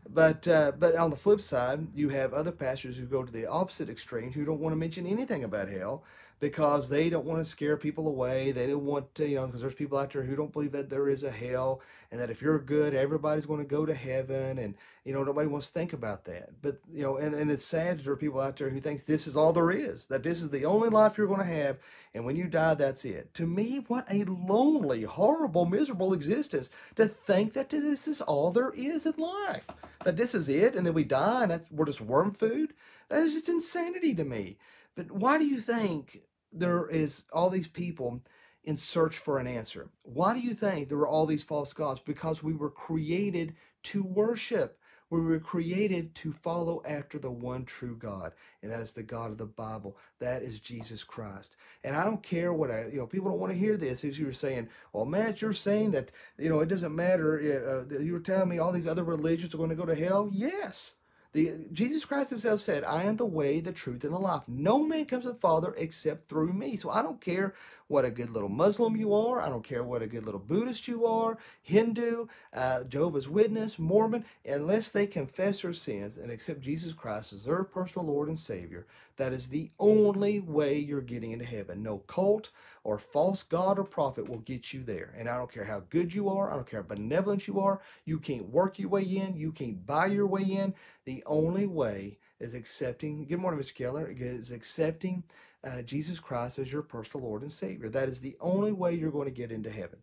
But 0.09 0.47
uh, 0.47 0.71
but 0.77 0.95
on 0.95 1.09
the 1.09 1.17
flip 1.17 1.41
side, 1.41 1.87
you 1.95 2.09
have 2.09 2.33
other 2.33 2.51
pastors 2.51 2.97
who 2.97 3.05
go 3.05 3.23
to 3.23 3.31
the 3.31 3.45
opposite 3.45 3.89
extreme 3.89 4.31
who 4.31 4.45
don't 4.45 4.59
want 4.59 4.73
to 4.73 4.77
mention 4.77 5.05
anything 5.05 5.43
about 5.43 5.69
hell 5.69 6.03
because 6.39 6.89
they 6.89 7.09
don't 7.09 7.25
want 7.25 7.43
to 7.43 7.49
scare 7.49 7.77
people 7.77 8.07
away. 8.07 8.51
They 8.51 8.67
don't 8.67 8.85
want 8.85 9.13
to, 9.15 9.27
you 9.27 9.35
know, 9.35 9.47
because 9.47 9.61
there's 9.61 9.73
people 9.73 9.97
out 9.97 10.13
there 10.13 10.21
who 10.21 10.35
don't 10.35 10.53
believe 10.53 10.71
that 10.73 10.89
there 10.89 11.09
is 11.09 11.23
a 11.23 11.31
hell 11.31 11.81
and 12.11 12.19
that 12.19 12.29
if 12.29 12.41
you're 12.41 12.59
good, 12.59 12.93
everybody's 12.93 13.47
going 13.47 13.59
to 13.59 13.65
go 13.65 13.85
to 13.85 13.93
heaven. 13.93 14.59
And, 14.59 14.75
you 15.03 15.13
know, 15.13 15.23
nobody 15.23 15.47
wants 15.47 15.67
to 15.67 15.73
think 15.73 15.93
about 15.93 16.25
that. 16.25 16.49
But, 16.61 16.77
you 16.93 17.01
know, 17.01 17.17
and, 17.17 17.33
and 17.33 17.49
it's 17.49 17.65
sad 17.65 17.97
that 17.97 18.03
there 18.03 18.13
are 18.13 18.17
people 18.17 18.39
out 18.39 18.55
there 18.57 18.69
who 18.69 18.79
think 18.79 19.05
this 19.05 19.25
is 19.25 19.35
all 19.35 19.51
there 19.51 19.71
is, 19.71 20.05
that 20.05 20.21
this 20.21 20.43
is 20.43 20.51
the 20.51 20.65
only 20.65 20.89
life 20.89 21.17
you're 21.17 21.27
going 21.27 21.39
to 21.39 21.45
have. 21.45 21.77
And 22.13 22.23
when 22.23 22.35
you 22.35 22.45
die, 22.45 22.75
that's 22.75 23.03
it. 23.03 23.33
To 23.35 23.47
me, 23.47 23.83
what 23.87 24.05
a 24.11 24.23
lonely, 24.25 25.03
horrible, 25.03 25.65
miserable 25.65 26.13
existence 26.13 26.69
to 26.97 27.07
think 27.07 27.53
that 27.53 27.69
this 27.69 28.07
is 28.07 28.21
all 28.21 28.51
there 28.51 28.71
is 28.75 29.07
in 29.07 29.13
life, 29.17 29.67
that 30.07 30.15
this 30.15 30.33
is 30.33 30.47
it. 30.47 30.73
And 30.73 30.87
then 30.87 30.93
we 30.93 31.03
die 31.03 31.43
and 31.43 31.61
we're 31.69 31.85
just 31.85 31.99
worm 31.99 32.33
food. 32.33 32.73
That 33.09 33.23
is 33.23 33.33
just 33.33 33.49
insanity 33.49 34.15
to 34.15 34.23
me. 34.23 34.57
But 34.95 35.11
why 35.11 35.37
do 35.37 35.45
you 35.45 35.59
think 35.59 36.21
there 36.53 36.87
is 36.87 37.25
all 37.33 37.49
these 37.49 37.67
people 37.67 38.21
in 38.63 38.77
search 38.77 39.17
for 39.17 39.37
an 39.37 39.47
answer. 39.47 39.89
Why 40.03 40.33
do 40.33 40.39
you 40.39 40.53
think 40.53 40.87
there 40.87 40.97
are 40.99 41.07
all 41.07 41.25
these 41.25 41.43
false 41.43 41.73
gods? 41.73 41.99
Because 41.99 42.41
we 42.41 42.53
were 42.53 42.69
created 42.69 43.55
to 43.83 44.01
worship. 44.01 44.77
We 45.09 45.21
were 45.21 45.39
created 45.39 46.15
to 46.15 46.33
follow 46.33 46.81
after 46.85 47.17
the 47.17 47.31
one 47.31 47.63
true 47.65 47.95
God, 47.95 48.33
and 48.61 48.71
that 48.71 48.81
is 48.81 48.91
the 48.91 49.03
God 49.03 49.31
of 49.31 49.37
the 49.37 49.45
Bible. 49.45 49.97
That 50.19 50.41
is 50.41 50.59
Jesus 50.59 51.03
Christ. 51.03 51.55
And 51.83 51.95
I 51.95 52.03
don't 52.03 52.21
care 52.21 52.53
what 52.53 52.71
I, 52.71 52.87
you 52.87 52.97
know, 52.97 53.07
people 53.07 53.29
don't 53.29 53.39
want 53.39 53.53
to 53.53 53.59
hear 53.59 53.77
this. 53.77 54.03
As 54.03 54.19
you 54.19 54.25
were 54.25 54.33
saying, 54.33 54.69
well, 54.91 55.05
Matt, 55.05 55.41
you're 55.41 55.53
saying 55.53 55.91
that, 55.91 56.11
you 56.37 56.49
know, 56.49 56.59
it 56.59 56.69
doesn't 56.69 56.95
matter. 56.95 57.85
Uh, 57.89 57.99
you 57.99 58.13
were 58.13 58.19
telling 58.19 58.49
me 58.49 58.59
all 58.59 58.71
these 58.71 58.87
other 58.87 59.03
religions 59.03 59.53
are 59.53 59.57
going 59.57 59.69
to 59.69 59.75
go 59.75 59.85
to 59.85 59.95
hell. 59.95 60.29
Yes. 60.31 60.95
The, 61.33 61.67
Jesus 61.71 62.05
Christ 62.05 62.29
himself 62.29 62.61
said, 62.61 62.83
I 62.83 63.03
am 63.03 63.17
the 63.17 63.25
way, 63.25 63.59
the 63.59 63.71
truth, 63.71 64.03
and 64.03 64.13
the 64.13 64.17
life. 64.17 64.43
No 64.47 64.81
man 64.83 65.05
comes 65.05 65.23
to 65.25 65.33
the 65.33 65.39
Father 65.39 65.73
except 65.77 66.29
through 66.29 66.53
me. 66.53 66.77
So 66.77 66.89
I 66.89 67.01
don't 67.01 67.21
care 67.21 67.53
what 67.87 68.05
a 68.05 68.11
good 68.11 68.29
little 68.29 68.49
Muslim 68.49 68.95
you 68.95 69.13
are. 69.13 69.41
I 69.41 69.49
don't 69.49 69.63
care 69.63 69.83
what 69.83 70.01
a 70.01 70.07
good 70.07 70.25
little 70.25 70.39
Buddhist 70.39 70.87
you 70.87 71.05
are, 71.05 71.37
Hindu, 71.61 72.27
uh, 72.53 72.83
Jehovah's 72.83 73.29
Witness, 73.29 73.79
Mormon, 73.79 74.25
unless 74.45 74.89
they 74.89 75.07
confess 75.07 75.61
their 75.61 75.73
sins 75.73 76.17
and 76.17 76.31
accept 76.31 76.61
Jesus 76.61 76.93
Christ 76.93 77.33
as 77.33 77.45
their 77.45 77.63
personal 77.63 78.07
Lord 78.07 78.27
and 78.27 78.39
Savior. 78.39 78.85
That 79.17 79.33
is 79.33 79.49
the 79.49 79.71
only 79.79 80.39
way 80.39 80.77
you're 80.77 81.01
getting 81.01 81.31
into 81.31 81.45
heaven. 81.45 81.81
No 81.81 81.99
cult 81.99 82.51
or 82.83 82.99
false 82.99 83.43
god 83.43 83.79
or 83.79 83.83
prophet 83.83 84.29
will 84.29 84.39
get 84.39 84.73
you 84.73 84.83
there. 84.83 85.13
And 85.17 85.27
I 85.27 85.37
don't 85.37 85.51
care 85.51 85.65
how 85.65 85.83
good 85.89 86.13
you 86.13 86.29
are. 86.29 86.51
I 86.51 86.55
don't 86.55 86.69
care 86.69 86.81
how 86.81 86.87
benevolent 86.87 87.47
you 87.47 87.59
are. 87.59 87.81
You 88.05 88.19
can't 88.19 88.49
work 88.49 88.77
your 88.77 88.89
way 88.89 89.03
in. 89.03 89.35
You 89.35 89.51
can't 89.51 89.85
buy 89.85 90.07
your 90.07 90.27
way 90.27 90.43
in. 90.43 90.75
The 91.05 91.23
only 91.25 91.65
way 91.65 92.19
is 92.39 92.53
accepting, 92.53 93.25
good 93.25 93.39
morning, 93.39 93.59
Mr. 93.59 93.73
Keller, 93.73 94.13
is 94.15 94.51
accepting 94.51 95.23
uh, 95.67 95.81
Jesus 95.81 96.19
Christ 96.19 96.59
as 96.59 96.71
your 96.71 96.81
personal 96.81 97.27
Lord 97.27 97.41
and 97.41 97.51
Savior. 97.51 97.89
That 97.89 98.09
is 98.09 98.21
the 98.21 98.37
only 98.39 98.71
way 98.71 98.93
you're 98.93 99.11
going 99.11 99.27
to 99.27 99.31
get 99.31 99.51
into 99.51 99.69
heaven. 99.69 99.99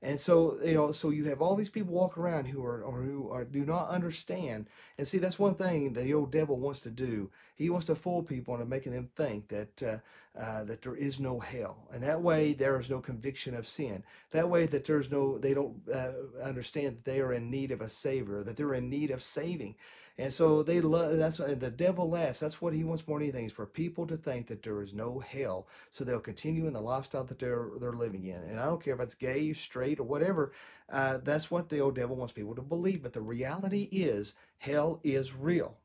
And 0.00 0.20
so, 0.20 0.58
you 0.64 0.74
know, 0.74 0.92
so 0.92 1.10
you 1.10 1.24
have 1.24 1.42
all 1.42 1.56
these 1.56 1.68
people 1.68 1.92
walk 1.92 2.16
around 2.16 2.44
who 2.44 2.64
are 2.64 2.82
or 2.82 3.02
who 3.02 3.30
are 3.30 3.44
do 3.44 3.64
not 3.64 3.88
understand. 3.88 4.68
And 4.96 5.08
see, 5.08 5.18
that's 5.18 5.40
one 5.40 5.56
thing 5.56 5.92
the 5.92 6.14
old 6.14 6.30
devil 6.30 6.56
wants 6.56 6.80
to 6.82 6.90
do. 6.90 7.30
He 7.56 7.68
wants 7.68 7.86
to 7.86 7.96
fool 7.96 8.22
people 8.22 8.54
into 8.54 8.66
making 8.66 8.92
them 8.92 9.10
think 9.16 9.48
that 9.48 9.82
uh, 9.82 9.98
uh, 10.38 10.62
that 10.64 10.82
there 10.82 10.94
is 10.94 11.18
no 11.18 11.40
hell, 11.40 11.88
and 11.92 12.00
that 12.04 12.22
way 12.22 12.52
there 12.52 12.78
is 12.78 12.88
no 12.88 13.00
conviction 13.00 13.56
of 13.56 13.66
sin. 13.66 14.04
That 14.30 14.48
way 14.48 14.66
that 14.66 14.84
there's 14.84 15.10
no, 15.10 15.36
they 15.36 15.52
don't 15.52 15.76
uh, 15.92 16.12
understand 16.44 16.98
that 16.98 17.04
they 17.04 17.18
are 17.18 17.32
in 17.32 17.50
need 17.50 17.72
of 17.72 17.80
a 17.80 17.88
savior, 17.88 18.44
that 18.44 18.56
they're 18.56 18.74
in 18.74 18.88
need 18.88 19.10
of 19.10 19.20
saving, 19.20 19.74
and 20.18 20.34
so 20.34 20.64
they 20.64 20.80
love. 20.80 21.16
That's 21.16 21.38
the 21.38 21.70
devil 21.70 22.10
laughs. 22.10 22.40
That's 22.40 22.60
what 22.60 22.74
he 22.74 22.82
wants 22.82 23.06
more 23.06 23.20
than 23.20 23.28
anything 23.28 23.46
is 23.46 23.52
for 23.52 23.66
people 23.66 24.04
to 24.08 24.16
think 24.16 24.48
that 24.48 24.64
there 24.64 24.82
is 24.82 24.92
no 24.92 25.20
hell, 25.20 25.68
so 25.92 26.02
they'll 26.02 26.18
continue 26.18 26.66
in 26.66 26.72
the 26.72 26.80
lifestyle 26.80 27.22
that 27.24 27.38
they're 27.38 27.68
they're 27.80 27.92
living 27.92 28.24
in. 28.24 28.42
And 28.42 28.58
I 28.58 28.66
don't 28.66 28.82
care 28.82 28.94
if 28.94 29.00
it's 29.00 29.14
gay, 29.14 29.52
straight, 29.52 30.00
or 30.00 30.04
whatever. 30.04 30.52
Uh, 30.90 31.18
that's 31.22 31.50
what 31.50 31.68
the 31.68 31.78
old 31.78 31.94
devil 31.94 32.16
wants 32.16 32.32
people 32.32 32.56
to 32.56 32.62
believe. 32.62 33.02
But 33.02 33.12
the 33.12 33.20
reality 33.20 33.88
is, 33.92 34.34
hell 34.58 35.00
is 35.04 35.36
real, 35.36 35.76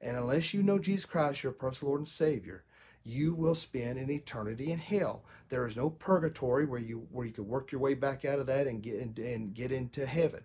and 0.00 0.16
unless 0.16 0.52
you 0.52 0.64
know 0.64 0.80
Jesus 0.80 1.04
Christ, 1.04 1.44
your 1.44 1.52
personal 1.52 1.90
Lord 1.90 2.00
and 2.00 2.08
Savior 2.08 2.64
you 3.06 3.34
will 3.34 3.54
spend 3.54 3.98
an 3.98 4.10
eternity 4.10 4.72
in 4.72 4.78
hell. 4.80 5.22
There 5.48 5.64
is 5.68 5.76
no 5.76 5.90
purgatory 5.90 6.66
where 6.66 6.80
you 6.80 7.06
where 7.12 7.24
you 7.24 7.32
can 7.32 7.46
work 7.46 7.70
your 7.70 7.80
way 7.80 7.94
back 7.94 8.24
out 8.24 8.40
of 8.40 8.46
that 8.46 8.66
and 8.66 8.82
get 8.82 9.16
and 9.16 9.54
get 9.54 9.70
into 9.70 10.04
heaven. 10.06 10.42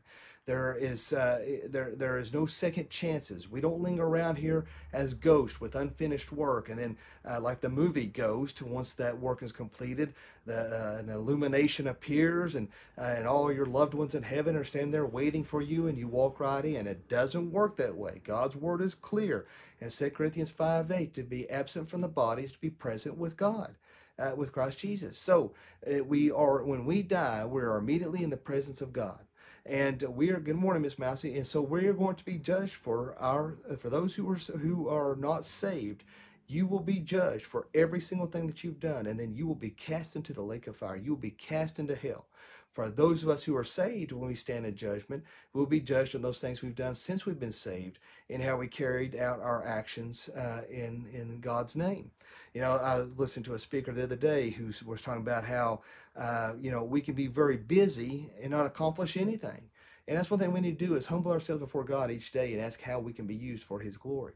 There 0.48 0.76
is 0.76 1.14
uh, 1.14 1.60
there 1.70 1.94
there 1.96 2.18
is 2.18 2.34
no 2.34 2.48
second 2.48 2.90
chances. 2.90 3.48
We 3.48 3.62
don't 3.62 3.80
linger 3.80 4.04
around 4.08 4.38
here 4.38 4.66
as 4.92 5.14
ghosts 5.14 5.62
with 5.62 5.76
unfinished 5.76 6.32
work, 6.32 6.68
and 6.68 6.80
then 6.80 6.98
uh, 7.30 7.40
like 7.40 7.62
the 7.62 7.70
movie 7.70 8.08
Ghost, 8.08 8.60
once 8.64 8.94
that 8.94 9.20
work 9.20 9.44
is 9.44 9.52
completed, 9.52 10.16
the, 10.48 10.58
uh, 10.58 10.98
an 11.00 11.10
illumination 11.10 11.86
appears, 11.86 12.56
and 12.56 12.70
uh, 12.98 13.14
and 13.18 13.28
all 13.28 13.54
your 13.54 13.68
loved 13.68 13.94
ones 13.94 14.16
in 14.16 14.24
heaven 14.24 14.56
are 14.56 14.64
standing 14.64 14.90
there 14.90 15.06
waiting 15.06 15.44
for 15.44 15.62
you, 15.62 15.86
and 15.86 15.96
you 15.96 16.08
walk 16.08 16.40
right 16.40 16.66
in. 16.66 16.88
It 16.88 17.08
doesn't 17.08 17.52
work 17.52 17.78
that 17.78 17.96
way. 17.96 18.20
God's 18.24 18.56
word 18.56 18.82
is 18.82 18.96
clear, 18.96 19.46
in 19.80 19.92
2 19.92 20.10
Corinthians 20.10 20.50
five 20.50 20.90
eight, 20.90 21.14
to 21.14 21.22
be 21.22 21.48
absent 21.52 21.88
from 21.88 22.02
the 22.02 22.08
body 22.08 22.46
is 22.46 22.54
to 22.54 22.60
be 22.60 22.72
present 22.72 23.16
with 23.16 23.38
God. 23.38 23.76
Uh, 24.18 24.36
with 24.36 24.52
Christ 24.52 24.78
Jesus. 24.78 25.18
So 25.18 25.54
uh, 25.88 26.04
we 26.04 26.30
are 26.30 26.64
when 26.64 26.86
we 26.86 27.02
die, 27.02 27.46
we 27.46 27.62
are 27.62 27.78
immediately 27.78 28.24
in 28.24 28.30
the 28.30 28.38
presence 28.38 28.82
of 28.82 28.94
God 28.94 29.20
and 29.66 30.02
we 30.04 30.32
are 30.32 30.40
good 30.40 30.56
morning 30.56 30.82
miss 30.82 30.98
mousy 30.98 31.38
and 31.38 31.46
so 31.46 31.62
we 31.62 31.88
are 31.88 31.94
going 31.94 32.16
to 32.16 32.26
be 32.26 32.38
judged 32.38 32.74
for 32.74 33.16
our 33.20 33.58
for 33.80 33.90
those 33.90 34.16
who 34.16 34.30
are 34.30 34.36
who 34.36 34.88
are 34.88 35.16
not 35.16 35.46
saved 35.46 36.04
you 36.52 36.68
will 36.68 36.82
be 36.82 37.00
judged 37.00 37.46
for 37.46 37.68
every 37.74 38.02
single 38.02 38.28
thing 38.28 38.48
that 38.48 38.64
you've 38.64 38.80
done 38.80 39.06
and 39.08 39.20
then 39.20 39.34
you 39.34 39.48
will 39.48 39.56
be 39.56 39.70
cast 39.70 40.16
into 40.16 40.34
the 40.34 40.42
lake 40.42 40.68
of 40.68 40.76
fire 40.76 40.96
you 40.96 41.12
will 41.12 41.18
be 41.18 41.32
cast 41.32 41.80
into 41.80 41.96
hell 41.96 42.26
for 42.74 42.90
those 42.90 43.22
of 43.22 43.28
us 43.28 43.44
who 43.44 43.56
are 43.58 43.66
saved, 43.66 44.14
when 44.14 44.30
we 44.30 44.36
stand 44.36 44.66
in 44.66 44.76
judgment, 44.76 45.26
we'll 45.54 45.66
be 45.66 45.82
judged 45.82 46.16
on 46.16 46.22
those 46.22 46.40
things 46.40 46.62
we've 46.62 46.74
done 46.74 46.96
since 46.96 47.26
we've 47.26 47.40
been 47.40 47.52
saved 47.52 48.00
and 48.30 48.42
how 48.42 48.56
we 48.56 48.68
carried 48.68 49.14
out 49.14 49.42
our 49.42 49.66
actions 49.66 50.30
uh, 50.30 50.62
in, 50.70 51.06
in 51.12 51.42
God's 51.42 51.76
name. 51.76 52.12
You 52.54 52.62
know, 52.62 52.72
I 52.72 53.00
listened 53.00 53.44
to 53.46 53.56
a 53.56 53.60
speaker 53.60 53.92
the 53.92 54.04
other 54.04 54.16
day 54.16 54.52
who 54.52 54.72
was 54.86 55.02
talking 55.02 55.22
about 55.22 55.44
how, 55.44 55.82
uh, 56.18 56.54
you 56.62 56.72
know, 56.72 56.86
we 56.86 57.02
can 57.02 57.14
be 57.14 57.28
very 57.28 57.58
busy 57.58 58.30
and 58.42 58.52
not 58.52 58.66
accomplish 58.66 59.18
anything. 59.18 59.70
And 60.08 60.18
that's 60.18 60.32
one 60.32 60.40
thing 60.40 60.54
we 60.54 60.62
need 60.62 60.80
to 60.80 60.86
do 60.86 60.96
is 60.96 61.08
humble 61.08 61.32
ourselves 61.32 61.62
before 61.62 61.84
God 61.84 62.10
each 62.10 62.32
day 62.32 62.54
and 62.54 62.62
ask 62.62 62.82
how 62.82 63.00
we 63.00 63.12
can 63.12 63.28
be 63.28 63.36
used 63.36 63.64
for 63.64 63.82
His 63.82 63.98
glory. 63.98 64.34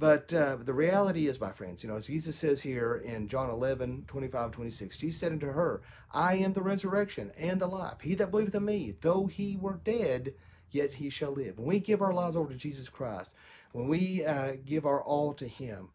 But 0.00 0.32
uh, 0.32 0.56
the 0.56 0.72
reality 0.72 1.26
is, 1.28 1.38
my 1.38 1.52
friends, 1.52 1.82
you 1.84 1.90
know, 1.90 1.96
as 1.96 2.06
Jesus 2.06 2.34
says 2.34 2.62
here 2.62 2.96
in 2.96 3.28
John 3.28 3.50
11, 3.50 4.04
25, 4.06 4.50
26, 4.50 4.96
Jesus 4.96 5.20
said 5.20 5.32
unto 5.32 5.48
her, 5.48 5.82
I 6.10 6.36
am 6.36 6.54
the 6.54 6.62
resurrection 6.62 7.32
and 7.36 7.60
the 7.60 7.66
life. 7.66 8.00
He 8.00 8.14
that 8.14 8.30
believeth 8.30 8.54
in 8.54 8.64
me, 8.64 8.94
though 9.02 9.26
he 9.26 9.58
were 9.60 9.78
dead, 9.84 10.32
yet 10.70 10.94
he 10.94 11.10
shall 11.10 11.32
live. 11.32 11.58
When 11.58 11.68
we 11.68 11.80
give 11.80 12.00
our 12.00 12.14
lives 12.14 12.34
over 12.34 12.50
to 12.50 12.58
Jesus 12.58 12.88
Christ, 12.88 13.34
when 13.72 13.88
we 13.88 14.24
uh, 14.24 14.56
give 14.64 14.86
our 14.86 15.02
all 15.02 15.34
to 15.34 15.46
him, 15.46 15.90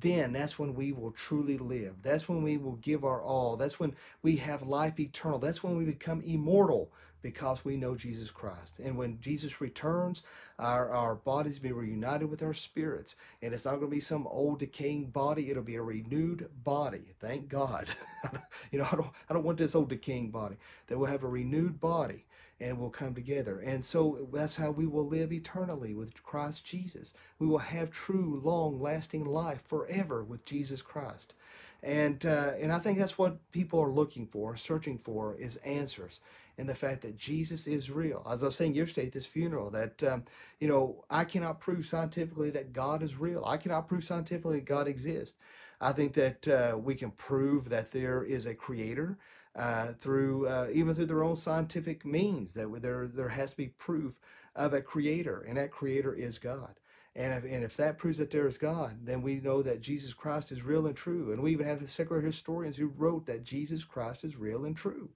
then 0.00 0.32
that's 0.32 0.58
when 0.58 0.74
we 0.74 0.92
will 0.92 1.12
truly 1.12 1.58
live. 1.58 2.02
That's 2.02 2.28
when 2.28 2.42
we 2.42 2.56
will 2.56 2.76
give 2.76 3.04
our 3.04 3.22
all. 3.22 3.56
That's 3.56 3.78
when 3.78 3.94
we 4.22 4.36
have 4.36 4.62
life 4.62 4.98
eternal. 4.98 5.38
That's 5.38 5.62
when 5.62 5.76
we 5.76 5.84
become 5.84 6.22
immortal 6.22 6.90
because 7.22 7.64
we 7.64 7.76
know 7.76 7.94
Jesus 7.94 8.30
Christ. 8.30 8.78
And 8.78 8.98
when 8.98 9.18
Jesus 9.20 9.60
returns, 9.60 10.22
our, 10.58 10.90
our 10.90 11.14
bodies 11.14 11.58
be 11.58 11.72
reunited 11.72 12.30
with 12.30 12.42
our 12.42 12.52
spirits. 12.52 13.16
And 13.40 13.54
it's 13.54 13.64
not 13.64 13.76
going 13.76 13.86
to 13.86 13.96
be 13.96 14.00
some 14.00 14.26
old 14.26 14.58
decaying 14.58 15.06
body. 15.06 15.50
It'll 15.50 15.62
be 15.62 15.76
a 15.76 15.82
renewed 15.82 16.50
body. 16.64 17.14
Thank 17.20 17.48
God. 17.48 17.88
you 18.70 18.78
know, 18.78 18.88
I 18.90 18.96
don't, 18.96 19.10
I 19.30 19.32
don't 19.32 19.44
want 19.44 19.56
this 19.58 19.74
old 19.74 19.88
decaying 19.88 20.30
body. 20.32 20.56
That 20.88 20.98
we'll 20.98 21.10
have 21.10 21.24
a 21.24 21.28
renewed 21.28 21.80
body 21.80 22.26
and 22.60 22.78
we'll 22.78 22.90
come 22.90 23.14
together. 23.14 23.58
And 23.60 23.84
so 23.84 24.28
that's 24.32 24.56
how 24.56 24.70
we 24.70 24.86
will 24.86 25.06
live 25.06 25.32
eternally 25.32 25.94
with 25.94 26.22
Christ 26.22 26.64
Jesus. 26.64 27.14
We 27.38 27.46
will 27.46 27.58
have 27.58 27.90
true, 27.90 28.40
long 28.42 28.80
lasting 28.80 29.24
life 29.24 29.62
forever 29.66 30.22
with 30.24 30.44
Jesus 30.44 30.82
Christ. 30.82 31.34
And, 31.82 32.24
uh, 32.24 32.52
and 32.60 32.72
I 32.72 32.78
think 32.78 32.98
that's 32.98 33.18
what 33.18 33.50
people 33.52 33.80
are 33.80 33.92
looking 33.92 34.26
for, 34.26 34.56
searching 34.56 34.98
for, 34.98 35.36
is 35.36 35.56
answers 35.56 36.20
And 36.56 36.68
the 36.68 36.74
fact 36.74 37.02
that 37.02 37.18
Jesus 37.18 37.66
is 37.66 37.90
real. 37.90 38.26
As 38.30 38.42
I 38.42 38.46
was 38.46 38.56
saying 38.56 38.74
yesterday 38.74 39.08
at 39.08 39.12
this 39.12 39.26
funeral, 39.26 39.70
that, 39.70 40.02
um, 40.04 40.24
you 40.60 40.68
know, 40.68 41.04
I 41.10 41.24
cannot 41.24 41.60
prove 41.60 41.86
scientifically 41.86 42.50
that 42.50 42.72
God 42.72 43.02
is 43.02 43.16
real. 43.16 43.44
I 43.46 43.56
cannot 43.58 43.88
prove 43.88 44.04
scientifically 44.04 44.60
that 44.60 44.64
God 44.66 44.88
exists. 44.88 45.36
I 45.80 45.92
think 45.92 46.14
that 46.14 46.48
uh, 46.48 46.78
we 46.78 46.94
can 46.94 47.10
prove 47.10 47.68
that 47.70 47.90
there 47.90 48.22
is 48.24 48.46
a 48.46 48.54
creator 48.54 49.18
uh, 49.56 49.92
through, 49.92 50.48
uh, 50.48 50.68
even 50.72 50.94
through 50.94 51.06
their 51.06 51.24
own 51.24 51.36
scientific 51.36 52.04
means, 52.04 52.54
that 52.54 52.82
there, 52.82 53.06
there 53.06 53.28
has 53.28 53.52
to 53.52 53.56
be 53.56 53.68
proof 53.68 54.18
of 54.54 54.72
a 54.74 54.80
creator, 54.80 55.44
and 55.46 55.56
that 55.56 55.70
creator 55.70 56.14
is 56.14 56.38
God. 56.38 56.80
And 57.16 57.32
if, 57.32 57.44
and 57.44 57.62
if 57.62 57.76
that 57.76 57.98
proves 57.98 58.18
that 58.18 58.30
there 58.30 58.48
is 58.48 58.58
God, 58.58 58.98
then 59.04 59.22
we 59.22 59.36
know 59.36 59.62
that 59.62 59.80
Jesus 59.80 60.12
Christ 60.12 60.50
is 60.50 60.64
real 60.64 60.86
and 60.86 60.96
true. 60.96 61.30
And 61.30 61.42
we 61.42 61.52
even 61.52 61.66
have 61.66 61.80
the 61.80 61.86
secular 61.86 62.20
historians 62.20 62.76
who 62.76 62.88
wrote 62.88 63.26
that 63.26 63.44
Jesus 63.44 63.84
Christ 63.84 64.24
is 64.24 64.36
real 64.36 64.64
and 64.64 64.76
true. 64.76 65.10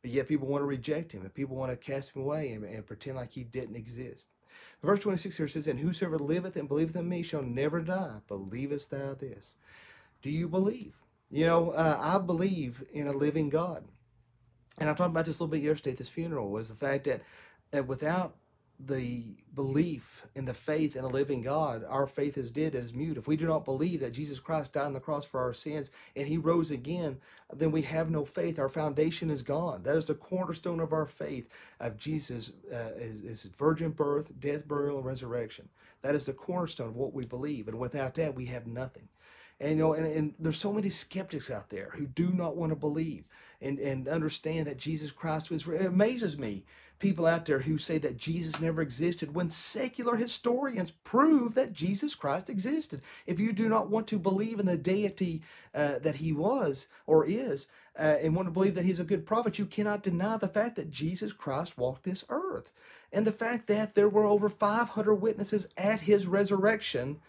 But 0.00 0.12
yet 0.12 0.28
people 0.28 0.46
want 0.46 0.62
to 0.62 0.66
reject 0.66 1.12
him 1.12 1.22
and 1.22 1.34
people 1.34 1.56
want 1.56 1.72
to 1.72 1.76
cast 1.76 2.14
him 2.14 2.22
away 2.22 2.52
and, 2.52 2.64
and 2.64 2.86
pretend 2.86 3.16
like 3.16 3.32
he 3.32 3.42
didn't 3.42 3.76
exist. 3.76 4.26
Verse 4.82 5.00
26 5.00 5.36
here 5.36 5.48
says, 5.48 5.66
And 5.66 5.80
whosoever 5.80 6.18
liveth 6.18 6.56
and 6.56 6.68
believeth 6.68 6.96
in 6.96 7.08
me 7.08 7.22
shall 7.22 7.42
never 7.42 7.80
die. 7.80 8.18
Believest 8.28 8.90
thou 8.90 9.14
this? 9.14 9.56
Do 10.22 10.30
you 10.30 10.48
believe? 10.48 10.99
You 11.30 11.46
know, 11.46 11.70
uh, 11.70 11.98
I 12.00 12.18
believe 12.18 12.82
in 12.92 13.06
a 13.06 13.12
living 13.12 13.50
God. 13.50 13.84
And 14.78 14.88
I 14.88 14.94
talked 14.94 15.10
about 15.10 15.26
this 15.26 15.38
a 15.38 15.42
little 15.42 15.52
bit 15.52 15.62
yesterday 15.62 15.92
at 15.92 15.98
this 15.98 16.08
funeral, 16.08 16.50
was 16.50 16.68
the 16.68 16.74
fact 16.74 17.04
that, 17.04 17.22
that 17.70 17.86
without 17.86 18.36
the 18.86 19.24
belief 19.54 20.26
in 20.34 20.46
the 20.46 20.54
faith 20.54 20.96
in 20.96 21.04
a 21.04 21.08
living 21.08 21.42
God, 21.42 21.84
our 21.86 22.06
faith 22.06 22.38
is 22.38 22.50
dead, 22.50 22.74
it 22.74 22.82
is 22.82 22.94
mute. 22.94 23.18
If 23.18 23.28
we 23.28 23.36
do 23.36 23.46
not 23.46 23.66
believe 23.66 24.00
that 24.00 24.12
Jesus 24.12 24.40
Christ 24.40 24.72
died 24.72 24.86
on 24.86 24.94
the 24.94 25.00
cross 25.00 25.26
for 25.26 25.38
our 25.38 25.52
sins 25.52 25.90
and 26.16 26.26
he 26.26 26.38
rose 26.38 26.70
again, 26.70 27.18
then 27.52 27.72
we 27.72 27.82
have 27.82 28.10
no 28.10 28.24
faith. 28.24 28.58
Our 28.58 28.70
foundation 28.70 29.30
is 29.30 29.42
gone. 29.42 29.82
That 29.82 29.96
is 29.96 30.06
the 30.06 30.14
cornerstone 30.14 30.80
of 30.80 30.94
our 30.94 31.04
faith 31.04 31.48
of 31.78 31.98
Jesus, 31.98 32.52
uh, 32.72 32.92
is, 32.96 33.20
is 33.22 33.42
virgin 33.56 33.90
birth, 33.90 34.32
death, 34.40 34.66
burial, 34.66 34.96
and 34.96 35.06
resurrection. 35.06 35.68
That 36.00 36.14
is 36.14 36.24
the 36.24 36.32
cornerstone 36.32 36.88
of 36.88 36.96
what 36.96 37.12
we 37.12 37.26
believe. 37.26 37.68
And 37.68 37.78
without 37.78 38.14
that, 38.14 38.34
we 38.34 38.46
have 38.46 38.66
nothing. 38.66 39.08
And 39.60 39.72
you 39.72 39.76
know, 39.76 39.92
and, 39.92 40.06
and 40.06 40.34
there's 40.38 40.58
so 40.58 40.72
many 40.72 40.88
skeptics 40.88 41.50
out 41.50 41.68
there 41.68 41.90
who 41.94 42.06
do 42.06 42.30
not 42.32 42.56
want 42.56 42.70
to 42.70 42.76
believe 42.76 43.24
and, 43.60 43.78
and 43.78 44.08
understand 44.08 44.66
that 44.66 44.78
Jesus 44.78 45.12
Christ 45.12 45.50
was. 45.50 45.66
It 45.66 45.86
amazes 45.86 46.38
me 46.38 46.64
people 47.00 47.26
out 47.26 47.46
there 47.46 47.60
who 47.60 47.78
say 47.78 47.98
that 47.98 48.16
Jesus 48.16 48.60
never 48.60 48.80
existed 48.80 49.34
when 49.34 49.50
secular 49.50 50.16
historians 50.16 50.92
prove 50.92 51.54
that 51.54 51.72
Jesus 51.72 52.14
Christ 52.14 52.48
existed. 52.48 53.00
If 53.26 53.40
you 53.40 53.52
do 53.52 53.68
not 53.68 53.90
want 53.90 54.06
to 54.08 54.18
believe 54.18 54.60
in 54.60 54.66
the 54.66 54.76
deity 54.76 55.42
uh, 55.74 55.98
that 56.00 56.16
he 56.16 56.32
was 56.32 56.86
or 57.06 57.24
is, 57.26 57.66
uh, 57.98 58.16
and 58.22 58.36
want 58.36 58.46
to 58.46 58.52
believe 58.52 58.76
that 58.76 58.84
he's 58.84 59.00
a 59.00 59.04
good 59.04 59.26
prophet, 59.26 59.58
you 59.58 59.66
cannot 59.66 60.02
deny 60.02 60.36
the 60.36 60.46
fact 60.46 60.76
that 60.76 60.90
Jesus 60.90 61.32
Christ 61.32 61.76
walked 61.76 62.04
this 62.04 62.24
earth. 62.28 62.70
And 63.12 63.26
the 63.26 63.32
fact 63.32 63.66
that 63.66 63.94
there 63.94 64.08
were 64.08 64.24
over 64.24 64.48
500 64.48 65.14
witnesses 65.14 65.66
at 65.76 66.02
his 66.02 66.26
resurrection 66.26 67.20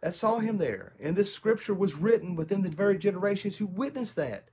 that 0.00 0.14
saw 0.14 0.38
him 0.38 0.58
there. 0.58 0.92
And 1.00 1.16
this 1.16 1.32
scripture 1.32 1.74
was 1.74 1.94
written 1.94 2.36
within 2.36 2.62
the 2.62 2.68
very 2.68 2.98
generations 2.98 3.56
who 3.58 3.66
witnessed 3.66 4.16
that 4.16 4.48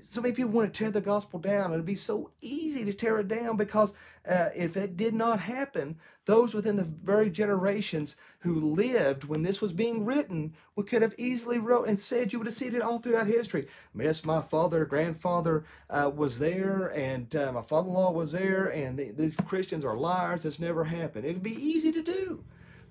so 0.00 0.20
many 0.20 0.34
people 0.34 0.50
want 0.50 0.72
to 0.72 0.78
tear 0.78 0.90
the 0.90 1.00
gospel 1.00 1.38
down, 1.38 1.66
and 1.66 1.74
it'd 1.74 1.86
be 1.86 1.94
so 1.94 2.30
easy 2.40 2.84
to 2.84 2.92
tear 2.92 3.18
it 3.18 3.28
down 3.28 3.56
because 3.56 3.92
uh, 4.28 4.48
if 4.54 4.76
it 4.76 4.96
did 4.96 5.14
not 5.14 5.40
happen, 5.40 5.96
those 6.24 6.54
within 6.54 6.76
the 6.76 6.84
very 6.84 7.30
generations 7.30 8.14
who 8.40 8.54
lived 8.54 9.24
when 9.24 9.42
this 9.42 9.60
was 9.60 9.72
being 9.72 10.04
written 10.04 10.54
we 10.76 10.84
could 10.84 11.02
have 11.02 11.14
easily 11.18 11.58
wrote 11.58 11.88
and 11.88 11.98
said 11.98 12.32
you 12.32 12.38
would 12.38 12.46
have 12.46 12.54
seen 12.54 12.74
it 12.74 12.82
all 12.82 12.98
throughout 12.98 13.26
history. 13.26 13.66
Yes, 13.98 14.24
my 14.24 14.40
father, 14.40 14.84
grandfather 14.84 15.64
uh, 15.90 16.10
was 16.14 16.38
there, 16.38 16.92
and 16.94 17.34
uh, 17.34 17.52
my 17.52 17.62
father-in-law 17.62 18.12
was 18.12 18.32
there, 18.32 18.66
and 18.66 18.98
the, 18.98 19.10
these 19.10 19.36
Christians 19.36 19.84
are 19.84 19.96
liars. 19.96 20.44
It's 20.44 20.60
never 20.60 20.84
happened. 20.84 21.24
It 21.24 21.34
would 21.34 21.42
be 21.42 21.54
easy 21.54 21.90
to 21.92 22.02
do 22.02 22.44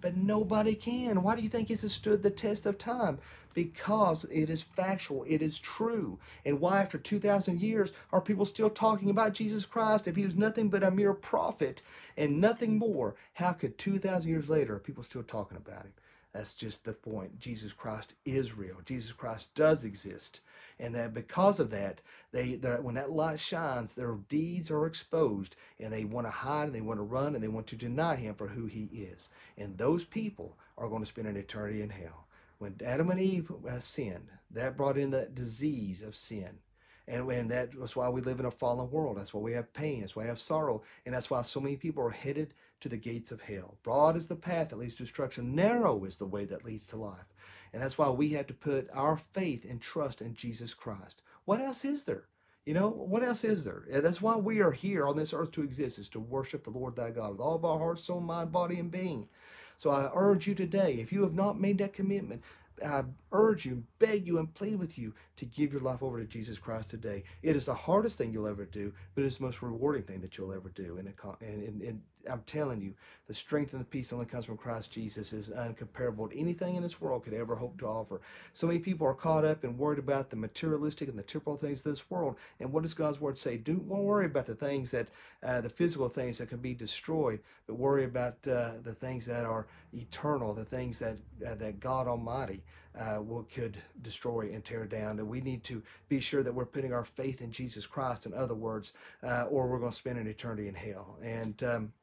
but 0.07 0.15
nobody 0.15 0.73
can. 0.73 1.21
Why 1.21 1.35
do 1.35 1.41
you 1.41 1.49
think 1.49 1.69
it 1.69 1.81
has 1.81 1.91
stood 1.91 2.23
the 2.23 2.29
test 2.29 2.65
of 2.65 2.77
time? 2.77 3.19
Because 3.53 4.23
it 4.31 4.49
is 4.49 4.63
factual, 4.63 5.25
it 5.27 5.41
is 5.41 5.59
true. 5.59 6.17
And 6.45 6.61
why, 6.61 6.79
after 6.79 6.97
2,000 6.97 7.61
years, 7.61 7.91
are 8.13 8.21
people 8.21 8.45
still 8.45 8.69
talking 8.69 9.09
about 9.09 9.33
Jesus 9.33 9.65
Christ 9.65 10.07
if 10.07 10.15
he 10.15 10.23
was 10.23 10.33
nothing 10.33 10.69
but 10.69 10.81
a 10.81 10.91
mere 10.91 11.13
prophet 11.13 11.81
and 12.15 12.39
nothing 12.39 12.77
more? 12.77 13.15
How 13.33 13.51
could 13.51 13.77
2,000 13.77 14.29
years 14.29 14.49
later, 14.49 14.79
people 14.79 15.03
still 15.03 15.23
talking 15.23 15.57
about 15.57 15.83
him? 15.83 15.93
That's 16.33 16.53
just 16.53 16.83
the 16.83 16.93
point. 16.93 17.39
Jesus 17.39 17.73
Christ 17.73 18.13
is 18.25 18.55
real. 18.55 18.77
Jesus 18.85 19.11
Christ 19.11 19.53
does 19.55 19.83
exist. 19.83 20.41
And 20.79 20.93
that 20.93 21.13
because 21.13 21.59
of 21.59 21.71
that, 21.71 22.01
they 22.31 22.53
when 22.81 22.95
that 22.95 23.11
light 23.11 23.39
shines, 23.39 23.95
their 23.95 24.15
deeds 24.29 24.69
are 24.69 24.85
exposed 24.85 25.55
and 25.79 25.91
they 25.91 26.05
want 26.05 26.27
to 26.27 26.31
hide 26.31 26.65
and 26.65 26.75
they 26.75 26.81
want 26.81 26.99
to 26.99 27.03
run 27.03 27.33
and 27.33 27.43
they 27.43 27.47
want 27.47 27.67
to 27.67 27.75
deny 27.75 28.15
him 28.15 28.35
for 28.35 28.47
who 28.47 28.65
he 28.65 28.85
is. 28.93 29.29
And 29.57 29.77
those 29.77 30.03
people 30.03 30.57
are 30.77 30.89
going 30.89 31.01
to 31.01 31.07
spend 31.07 31.27
an 31.27 31.37
eternity 31.37 31.81
in 31.81 31.89
hell. 31.89 32.27
When 32.59 32.75
Adam 32.85 33.09
and 33.09 33.19
Eve 33.19 33.51
uh, 33.67 33.79
sinned, 33.79 34.29
that 34.51 34.77
brought 34.77 34.97
in 34.97 35.11
the 35.11 35.27
disease 35.33 36.01
of 36.01 36.15
sin. 36.15 36.59
And, 37.07 37.29
and 37.31 37.49
that's 37.49 37.95
why 37.95 38.09
we 38.09 38.21
live 38.21 38.39
in 38.39 38.45
a 38.45 38.51
fallen 38.51 38.91
world. 38.91 39.17
That's 39.17 39.33
why 39.33 39.41
we 39.41 39.53
have 39.53 39.71
pain. 39.71 40.01
That's 40.01 40.15
why 40.15 40.23
we 40.23 40.29
have 40.29 40.39
sorrow. 40.39 40.83
And 41.05 41.15
that's 41.15 41.29
why 41.29 41.41
so 41.43 41.61
many 41.61 41.77
people 41.77 42.03
are 42.03 42.09
headed 42.09 42.53
to 42.81 42.89
the 42.89 42.97
gates 42.97 43.31
of 43.31 43.41
hell. 43.41 43.77
Broad 43.81 44.17
is 44.17 44.27
the 44.27 44.35
path 44.35 44.69
that 44.69 44.77
leads 44.77 44.95
to 44.95 45.03
destruction. 45.03 45.55
Narrow 45.55 46.03
is 46.03 46.17
the 46.17 46.25
way 46.25 46.45
that 46.45 46.65
leads 46.65 46.85
to 46.87 46.97
life. 46.97 47.33
And 47.71 47.81
that's 47.81 47.97
why 47.97 48.09
we 48.09 48.29
have 48.29 48.47
to 48.47 48.53
put 48.53 48.89
our 48.93 49.17
faith 49.17 49.65
and 49.69 49.81
trust 49.81 50.21
in 50.21 50.33
Jesus 50.33 50.73
Christ. 50.73 51.21
What 51.45 51.61
else 51.61 51.85
is 51.85 52.03
there? 52.03 52.25
You 52.65 52.73
know, 52.73 52.89
what 52.89 53.23
else 53.23 53.45
is 53.45 53.63
there? 53.63 53.85
That's 53.89 54.21
why 54.21 54.35
we 54.35 54.59
are 54.59 54.73
here 54.73 55.07
on 55.07 55.15
this 55.15 55.33
earth 55.33 55.51
to 55.51 55.63
exist, 55.63 55.99
is 55.99 56.09
to 56.09 56.19
worship 56.19 56.65
the 56.65 56.69
Lord 56.69 56.97
thy 56.97 57.11
God 57.11 57.31
with 57.31 57.39
all 57.39 57.55
of 57.55 57.63
our 57.63 57.79
heart, 57.79 57.99
soul, 57.99 58.19
mind, 58.19 58.51
body, 58.51 58.77
and 58.77 58.91
being. 58.91 59.29
So 59.77 59.89
I 59.89 60.11
urge 60.13 60.47
you 60.47 60.55
today, 60.55 60.95
if 60.95 61.13
you 61.13 61.21
have 61.23 61.33
not 61.33 61.61
made 61.61 61.77
that 61.77 61.93
commitment, 61.93 62.41
I 62.85 63.03
urge 63.31 63.65
you, 63.65 63.83
beg 63.99 64.27
you, 64.27 64.39
and 64.39 64.53
plead 64.53 64.79
with 64.79 64.97
you 64.97 65.13
to 65.37 65.45
give 65.45 65.71
your 65.71 65.81
life 65.81 66.03
over 66.03 66.19
to 66.19 66.25
Jesus 66.25 66.57
Christ 66.57 66.89
today. 66.89 67.23
It 67.41 67.55
is 67.55 67.65
the 67.65 67.73
hardest 67.73 68.17
thing 68.17 68.31
you'll 68.31 68.47
ever 68.47 68.65
do, 68.65 68.93
but 69.15 69.23
it's 69.23 69.37
the 69.37 69.43
most 69.43 69.61
rewarding 69.61 70.03
thing 70.03 70.21
that 70.21 70.37
you'll 70.37 70.53
ever 70.53 70.69
do. 70.69 70.97
And, 70.97 71.13
and, 71.41 71.63
and, 71.63 71.81
and 71.81 72.01
I'm 72.29 72.43
telling 72.45 72.81
you, 72.81 72.93
the 73.27 73.33
strength 73.33 73.73
and 73.73 73.81
the 73.81 73.85
peace 73.85 74.13
only 74.13 74.25
comes 74.25 74.45
from 74.45 74.57
Christ 74.57 74.89
Jesus 74.91 75.33
is 75.33 75.49
uncomparable 75.49 76.31
to 76.31 76.39
anything 76.39 76.75
in 76.75 76.83
this 76.83 77.01
world 77.01 77.25
could 77.25 77.33
ever 77.33 77.55
hope 77.55 77.77
to 77.79 77.85
offer. 77.85 78.21
So 78.53 78.67
many 78.67 78.79
people 78.79 79.05
are 79.05 79.13
caught 79.13 79.43
up 79.43 79.63
and 79.63 79.77
worried 79.77 79.99
about 79.99 80.29
the 80.29 80.37
materialistic 80.37 81.09
and 81.09 81.19
the 81.19 81.23
temporal 81.23 81.57
things 81.57 81.79
of 81.79 81.85
this 81.85 82.09
world. 82.09 82.37
And 82.59 82.71
what 82.71 82.83
does 82.83 82.93
God's 82.93 83.19
word 83.19 83.37
say? 83.37 83.57
Do 83.57 83.73
not 83.73 83.99
worry 83.99 84.27
about 84.27 84.45
the 84.45 84.55
things 84.55 84.91
that, 84.91 85.09
uh, 85.43 85.59
the 85.59 85.69
physical 85.69 86.07
things 86.07 86.37
that 86.37 86.49
can 86.49 86.59
be 86.59 86.73
destroyed, 86.73 87.41
but 87.67 87.75
worry 87.75 88.05
about 88.05 88.35
uh, 88.47 88.73
the 88.81 88.95
things 88.95 89.25
that 89.25 89.45
are 89.45 89.67
eternal, 89.93 90.53
the 90.53 90.65
things 90.65 90.99
that 90.99 91.17
uh, 91.45 91.55
that 91.55 91.79
God 91.79 92.07
Almighty 92.07 92.63
uh, 92.97 93.21
will 93.21 93.43
could 93.53 93.77
destroy 94.01 94.49
and 94.53 94.63
tear 94.63 94.85
down. 94.85 95.17
That 95.17 95.25
we 95.25 95.41
need 95.41 95.63
to 95.65 95.83
be 96.09 96.19
sure 96.19 96.43
that 96.43 96.53
we're 96.53 96.65
putting 96.65 96.93
our 96.93 97.05
faith 97.05 97.41
in 97.41 97.51
Jesus 97.51 97.85
Christ. 97.85 98.25
In 98.25 98.33
other 98.33 98.55
words, 98.55 98.93
uh, 99.23 99.43
or 99.49 99.67
we're 99.67 99.79
going 99.79 99.91
to 99.91 99.97
spend 99.97 100.17
an 100.17 100.27
eternity 100.27 100.67
in 100.67 100.75
hell. 100.75 101.17
And 101.21 101.61
um, 101.63 101.93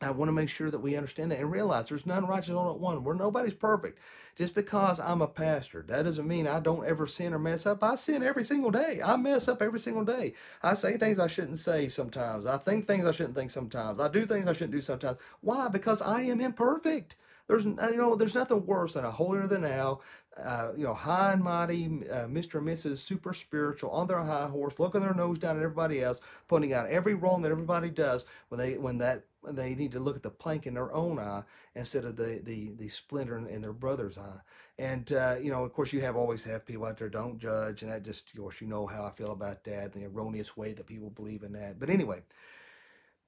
I 0.00 0.10
want 0.10 0.28
to 0.28 0.32
make 0.32 0.48
sure 0.48 0.70
that 0.70 0.80
we 0.80 0.96
understand 0.96 1.30
that 1.30 1.38
and 1.38 1.50
realize 1.50 1.88
there's 1.88 2.04
none 2.04 2.26
righteous 2.26 2.54
on 2.54 2.68
at 2.68 2.80
one. 2.80 3.04
Where 3.04 3.14
nobody's 3.14 3.54
perfect. 3.54 3.98
Just 4.36 4.54
because 4.54 4.98
I'm 5.00 5.22
a 5.22 5.28
pastor, 5.28 5.84
that 5.88 6.02
doesn't 6.02 6.26
mean 6.26 6.46
I 6.46 6.60
don't 6.60 6.84
ever 6.84 7.06
sin 7.06 7.32
or 7.32 7.38
mess 7.38 7.64
up. 7.64 7.82
I 7.82 7.94
sin 7.94 8.22
every 8.22 8.44
single 8.44 8.70
day. 8.70 9.00
I 9.02 9.16
mess 9.16 9.48
up 9.48 9.62
every 9.62 9.78
single 9.78 10.04
day. 10.04 10.34
I 10.62 10.74
say 10.74 10.96
things 10.96 11.18
I 11.18 11.28
shouldn't 11.28 11.60
say 11.60 11.88
sometimes. 11.88 12.44
I 12.44 12.58
think 12.58 12.86
things 12.86 13.06
I 13.06 13.12
shouldn't 13.12 13.36
think 13.36 13.50
sometimes. 13.50 14.00
I 14.00 14.08
do 14.08 14.26
things 14.26 14.48
I 14.48 14.52
shouldn't 14.52 14.72
do 14.72 14.80
sometimes. 14.80 15.18
Why? 15.40 15.68
Because 15.68 16.02
I 16.02 16.22
am 16.22 16.40
imperfect. 16.40 17.16
There's 17.46 17.64
you 17.64 17.96
know 17.96 18.14
there's 18.16 18.34
nothing 18.34 18.64
worse 18.66 18.94
than 18.94 19.04
a 19.04 19.10
holier 19.10 19.46
than 19.46 19.62
thou, 19.62 20.00
uh, 20.42 20.72
you 20.76 20.84
know 20.84 20.94
high 20.94 21.32
and 21.32 21.42
mighty 21.42 21.84
uh, 22.10 22.26
Mr. 22.26 22.58
and 22.58 22.68
Mrs. 22.68 22.98
super 22.98 23.34
spiritual 23.34 23.90
on 23.90 24.06
their 24.06 24.22
high 24.22 24.48
horse, 24.48 24.78
looking 24.78 25.02
their 25.02 25.14
nose 25.14 25.38
down 25.38 25.56
at 25.56 25.62
everybody 25.62 26.02
else, 26.02 26.20
pointing 26.48 26.72
out 26.72 26.88
every 26.88 27.14
wrong 27.14 27.42
that 27.42 27.50
everybody 27.52 27.90
does 27.90 28.24
when 28.48 28.58
they 28.58 28.78
when 28.78 28.98
that 28.98 29.24
they 29.46 29.74
need 29.74 29.92
to 29.92 30.00
look 30.00 30.16
at 30.16 30.22
the 30.22 30.30
plank 30.30 30.66
in 30.66 30.74
their 30.74 30.92
own 30.94 31.18
eye 31.18 31.42
instead 31.74 32.04
of 32.04 32.16
the 32.16 32.40
the, 32.44 32.72
the 32.78 32.88
splinter 32.88 33.36
in, 33.36 33.46
in 33.46 33.60
their 33.60 33.74
brother's 33.74 34.16
eye. 34.16 34.40
And 34.78 35.12
uh, 35.12 35.36
you 35.40 35.50
know, 35.50 35.64
of 35.64 35.72
course, 35.74 35.92
you 35.92 36.00
have 36.00 36.16
always 36.16 36.44
have 36.44 36.64
people 36.64 36.86
out 36.86 36.98
there 36.98 37.10
don't 37.10 37.38
judge, 37.38 37.82
and 37.82 37.92
that 37.92 38.04
just 38.04 38.30
of 38.32 38.40
course 38.40 38.60
you 38.62 38.66
know 38.66 38.86
how 38.86 39.04
I 39.04 39.10
feel 39.10 39.32
about 39.32 39.64
that, 39.64 39.92
the 39.92 40.06
erroneous 40.06 40.56
way 40.56 40.72
that 40.72 40.86
people 40.86 41.10
believe 41.10 41.42
in 41.42 41.52
that. 41.52 41.78
But 41.78 41.90
anyway, 41.90 42.22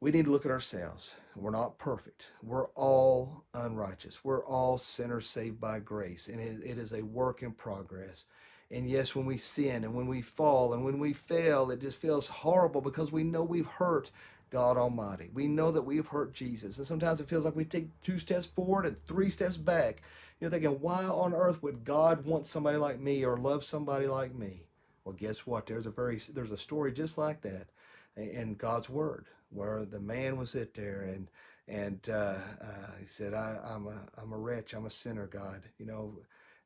we 0.00 0.11
need 0.11 0.26
to 0.26 0.31
look 0.31 0.45
at 0.45 0.53
ourselves. 0.53 1.15
We're 1.35 1.50
not 1.50 1.79
perfect. 1.79 2.29
We're 2.43 2.69
all 2.69 3.45
unrighteous. 3.55 4.25
We're 4.25 4.45
all 4.45 4.79
sinners 4.79 5.29
saved 5.29 5.61
by 5.61 5.81
grace, 5.81 6.29
and 6.29 6.41
it, 6.41 6.79
is 6.79 6.93
a 6.93 7.03
work 7.03 7.43
in 7.43 7.53
progress. 7.53 8.25
And 8.71 8.88
yes, 8.88 9.15
when 9.15 9.26
we 9.26 9.37
sin 9.37 9.85
and 9.85 9.95
when 9.95 10.07
we 10.07 10.23
fall 10.23 10.73
and 10.73 10.85
when 10.85 10.99
we 10.99 11.12
fail, 11.12 11.71
it 11.71 11.81
just 11.81 11.99
feels 11.99 12.29
horrible 12.29 12.81
because 12.81 13.12
we 13.12 13.23
know 13.23 13.43
we've 13.43 13.67
hurt 13.67 14.11
God 14.50 14.76
Almighty. 14.76 15.31
We 15.33 15.47
know 15.47 15.71
that 15.71 15.83
we've 15.83 16.07
hurt 16.07 16.33
Jesus. 16.35 16.79
And 16.79 16.87
sometimes 16.87 17.21
it 17.21 17.29
feels 17.29 17.45
like 17.45 17.55
we 17.55 17.65
take 17.65 17.88
two 18.03 18.19
steps 18.19 18.47
forward 18.47 18.87
and 18.87 18.97
three 19.05 19.31
steps 19.31 19.57
back. 19.57 20.03
You're 20.41 20.50
thinking, 20.50 20.81
why 20.81 21.05
on 21.05 21.33
earth 21.33 21.62
would 21.62 21.85
God 21.85 22.25
want 22.25 22.47
somebody 22.47 22.76
like 22.76 22.99
me 22.99 23.25
or 23.25 23.37
love 23.37 23.65
somebody 23.65 24.09
like 24.09 24.35
me? 24.35 24.67
Well, 25.05 25.15
guess 25.15 25.47
what? 25.47 25.67
There's 25.67 25.87
a 25.87 25.91
very 25.91 26.21
there's 26.35 26.50
a 26.50 26.59
story 26.59 26.93
just 26.93 27.17
like 27.17 27.43
that 27.43 27.69
in 28.17 28.55
God's 28.55 28.91
Word 28.91 29.26
where 29.50 29.85
the 29.85 30.00
man 30.00 30.37
was 30.37 30.50
sit 30.50 30.75
there 30.75 31.03
and 31.03 31.29
and 31.69 32.09
uh, 32.09 32.37
uh, 32.62 32.91
he 33.00 33.07
said, 33.07 33.35
I, 33.35 33.59
am 33.71 33.88
a 33.88 34.21
I'm 34.21 34.33
a 34.33 34.38
wretch. 34.38 34.73
I'm 34.73 34.87
a 34.87 34.90
sinner. 34.90 35.27
God, 35.27 35.62
you 35.79 35.87
know, 35.87 36.20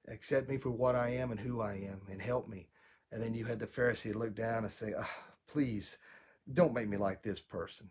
accept 0.09 0.49
me 0.49 0.59
for 0.59 0.71
what 0.71 0.95
I 0.95 1.11
am 1.11 1.31
and 1.31 1.41
who 1.41 1.61
I 1.61 1.75
am, 1.75 2.03
and 2.11 2.21
help 2.21 2.49
me. 2.49 2.69
And 3.11 3.23
then 3.23 3.35
you 3.35 3.45
had 3.47 3.59
the 3.59 3.67
Pharisee 3.67 4.15
look 4.15 4.35
down 4.35 4.63
and 4.63 4.73
say, 4.73 4.93
oh, 4.97 5.11
please, 5.49 5.99
don't 6.53 6.75
make 6.75 6.89
me 6.89 6.97
like 6.97 7.23
this 7.23 7.41
person. 7.41 7.89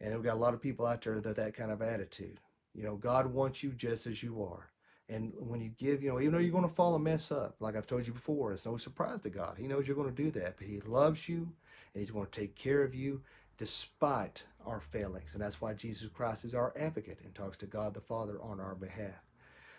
And 0.00 0.14
we've 0.14 0.24
got 0.24 0.34
a 0.34 0.38
lot 0.40 0.54
of 0.54 0.60
people 0.60 0.86
out 0.86 1.02
there 1.02 1.20
that 1.20 1.36
that 1.36 1.54
kind 1.54 1.70
of 1.70 1.82
attitude. 1.82 2.40
You 2.74 2.82
know, 2.82 2.96
God 2.96 3.26
wants 3.26 3.62
you 3.62 3.70
just 3.70 4.06
as 4.06 4.22
you 4.22 4.42
are. 4.42 4.70
And 5.08 5.32
when 5.38 5.60
you 5.60 5.70
give, 5.70 6.02
you 6.02 6.10
know, 6.10 6.20
even 6.20 6.32
though 6.32 6.38
you're 6.38 6.52
going 6.52 6.68
to 6.68 6.74
fall 6.74 6.94
and 6.94 7.02
mess 7.02 7.32
up, 7.32 7.56
like 7.60 7.76
I've 7.76 7.86
told 7.86 8.06
you 8.06 8.12
before, 8.12 8.52
it's 8.52 8.66
no 8.66 8.76
surprise 8.76 9.20
to 9.22 9.30
God. 9.30 9.56
He 9.56 9.66
knows 9.66 9.86
you're 9.86 9.96
going 9.96 10.14
to 10.14 10.22
do 10.22 10.30
that, 10.32 10.58
but 10.58 10.66
He 10.66 10.80
loves 10.80 11.28
you 11.28 11.48
and 11.94 12.00
He's 12.00 12.10
going 12.10 12.26
to 12.26 12.40
take 12.40 12.54
care 12.54 12.82
of 12.82 12.94
you 12.94 13.22
despite 13.58 14.44
our 14.64 14.80
failings. 14.80 15.34
And 15.34 15.42
that's 15.42 15.60
why 15.60 15.74
Jesus 15.74 16.08
Christ 16.08 16.44
is 16.44 16.54
our 16.54 16.72
advocate 16.78 17.18
and 17.24 17.34
talks 17.34 17.56
to 17.58 17.66
God 17.66 17.94
the 17.94 18.00
Father 18.00 18.40
on 18.40 18.60
our 18.60 18.74
behalf. 18.74 19.24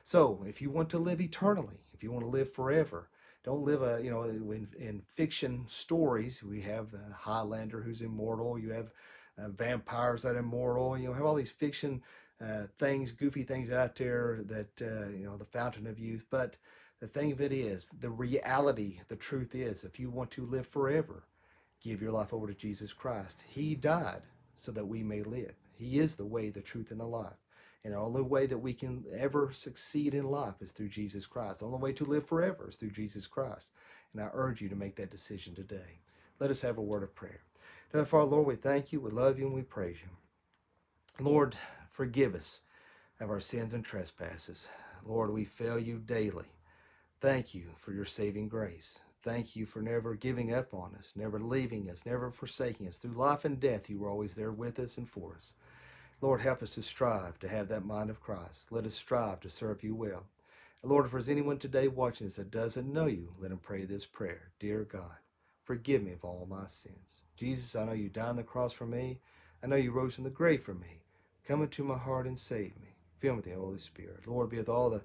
So 0.04 0.44
if 0.48 0.62
you 0.62 0.70
want 0.70 0.89
to 0.89 1.00
live 1.00 1.22
eternally, 1.22 1.80
if 1.94 2.04
you 2.04 2.12
want 2.12 2.26
to 2.26 2.30
live 2.30 2.52
forever, 2.52 3.10
don't 3.44 3.63
live 3.63 3.82
a, 3.82 4.02
you 4.04 4.12
know, 4.12 4.24
in, 4.24 4.68
in 4.78 5.02
fiction 5.08 5.63
stories, 5.68 6.44
we 6.44 6.62
have 6.62 6.92
the 6.92 7.04
Highlander 7.18 7.82
who's 7.82 8.02
immortal, 8.02 8.60
you 8.60 8.72
have 8.72 8.92
uh, 9.38 9.50
vampires 9.50 10.24
that 10.24 10.36
are 10.36 10.39
immortal, 10.39 10.98
you 10.98 11.08
know, 11.08 11.13
have 11.13 11.26
all 11.26 11.36
these 11.36 11.52
fiction 11.52 12.02
uh, 12.42 12.63
things, 12.78 13.12
goofy 13.12 13.44
things 13.44 13.72
out 13.72 13.96
there 13.96 14.42
that, 14.46 14.82
uh, 14.82 15.10
you 15.10 15.26
know, 15.26 15.38
the 15.38 15.46
fountain 15.46 15.88
of 15.88 16.00
youth. 16.00 16.26
But 16.30 16.58
the 17.00 17.08
thing 17.08 17.32
of 17.32 17.39
it 17.39 17.52
is, 17.52 17.89
the 18.00 18.10
reality, 18.10 19.00
the 19.08 19.15
truth 19.15 19.56
is, 19.56 19.84
if 19.84 20.00
you 20.00 20.10
want 20.10 20.32
to 20.32 20.46
live 20.46 20.68
forever, 20.68 21.24
give 21.84 22.02
your 22.02 22.12
life 22.12 22.34
over 22.34 22.48
to 22.48 22.54
Jesus 22.54 22.94
Christ. 22.94 23.44
He 23.48 23.76
died 23.76 24.22
so 24.56 24.72
that 24.74 24.88
we 24.88 25.04
may 25.04 25.22
live. 25.22 25.56
He 25.78 26.00
is 26.00 26.15
the 26.15 26.26
way, 26.26 26.50
the 26.50 26.62
truth, 26.62 26.92
and 26.92 27.00
the 27.00 27.06
life. 27.06 27.38
And 27.84 27.94
the 27.94 27.98
only 27.98 28.22
way 28.22 28.46
that 28.46 28.58
we 28.58 28.74
can 28.74 29.06
ever 29.18 29.52
succeed 29.54 30.13
in 30.13 30.26
life 30.26 30.56
is 30.62 30.74
through 30.74 30.89
Jesus 30.89 31.26
Christ. 31.26 31.60
The 31.60 31.65
only 31.65 31.80
way 31.80 31.94
to 31.94 32.04
live 32.04 32.28
forever 32.28 32.68
is 32.68 32.76
through 32.76 32.92
Jesus 32.92 33.26
Christ. 33.26 33.68
And 34.13 34.22
I 34.22 34.30
urge 34.34 34.62
you 34.62 34.68
to 34.70 34.76
make 34.76 34.98
that 34.98 35.12
decision 35.12 35.56
today. 35.56 36.02
Let 36.39 36.52
us 36.52 36.62
have 36.62 36.78
a 36.78 36.82
word 36.82 37.04
of 37.04 37.15
prayer. 37.15 37.42
Father, 38.06 38.26
Lord, 38.26 38.48
we 38.48 38.56
thank 38.56 38.92
you, 38.92 39.00
we 39.00 39.12
love 39.12 39.39
you, 39.39 39.46
and 39.46 39.56
we 39.56 39.62
praise 39.62 39.98
you. 40.02 41.24
Lord, 41.24 41.58
forgive 41.89 42.36
us 42.36 42.60
of 43.20 43.30
our 43.30 43.39
sins 43.39 43.74
and 43.74 43.84
trespasses. 43.84 44.68
Lord, 45.06 45.32
we 45.32 45.46
fail 45.46 45.80
you 45.80 45.98
daily. 45.98 46.46
Thank 47.22 47.56
you 47.56 47.72
for 47.78 47.94
your 47.94 48.06
saving 48.06 48.50
grace. 48.50 49.00
Thank 49.21 49.55
you 49.55 49.65
for 49.65 49.82
never 49.82 50.15
giving 50.15 50.53
up 50.53 50.73
on 50.73 50.95
us, 50.97 51.13
never 51.15 51.39
leaving 51.39 51.89
us, 51.89 52.05
never 52.05 52.32
forsaking 52.32 52.88
us. 52.88 52.97
Through 52.97 53.12
life 53.12 53.43
and 53.43 53.60
death, 53.60 53.89
you 53.89 53.99
were 53.99 54.10
always 54.10 54.36
there 54.36 54.51
with 54.51 54.79
us 54.79 54.97
and 54.97 55.10
for 55.10 55.36
us. 55.36 55.53
Lord, 56.21 56.41
help 56.41 56.63
us 56.63 56.71
to 56.71 56.82
strive 56.82 57.39
to 57.39 57.49
have 57.49 57.67
that 57.69 57.86
mind 57.86 58.10
of 58.10 58.21
Christ. 58.21 58.71
Let 58.71 58.86
us 58.86 58.95
strive 58.95 59.41
to 59.41 59.49
serve 59.49 59.84
you 59.84 59.95
well. 59.95 60.23
Lord, 60.84 61.05
if 61.05 61.12
there's 61.12 61.27
anyone 61.27 61.58
today 61.58 61.89
watching 61.89 62.27
this 62.27 62.38
that 62.38 62.51
doesn't 62.51 62.91
know 62.91 63.08
you, 63.08 63.34
let 63.39 63.51
him 63.51 63.58
pray 63.58 63.84
this 63.84 64.05
prayer. 64.05 64.51
Dear 64.60 64.86
God, 64.89 65.17
forgive 65.65 66.01
me 66.01 66.13
of 66.13 66.23
all 66.23 66.47
my 66.49 66.67
sins. 66.67 67.23
Jesus, 67.36 67.75
I 67.75 67.86
know 67.86 67.91
you 67.91 68.08
died 68.08 68.29
on 68.29 68.36
the 68.38 68.43
cross 68.43 68.71
for 68.71 68.86
me. 68.86 69.19
I 69.62 69.67
know 69.67 69.75
you 69.75 69.91
rose 69.91 70.15
from 70.15 70.23
the 70.23 70.29
grave 70.29 70.63
for 70.63 70.73
me. 70.73 71.01
Come 71.45 71.62
into 71.62 71.84
my 71.84 71.97
heart 71.97 72.27
and 72.27 72.39
save 72.39 72.79
me. 72.79 72.95
Fill 73.17 73.34
me 73.34 73.38
with 73.38 73.45
the 73.45 73.51
Holy 73.51 73.79
Spirit. 73.79 74.25
Lord, 74.25 74.49
be 74.49 74.58
with 74.58 74.69
all 74.69 74.89
the 74.89 75.03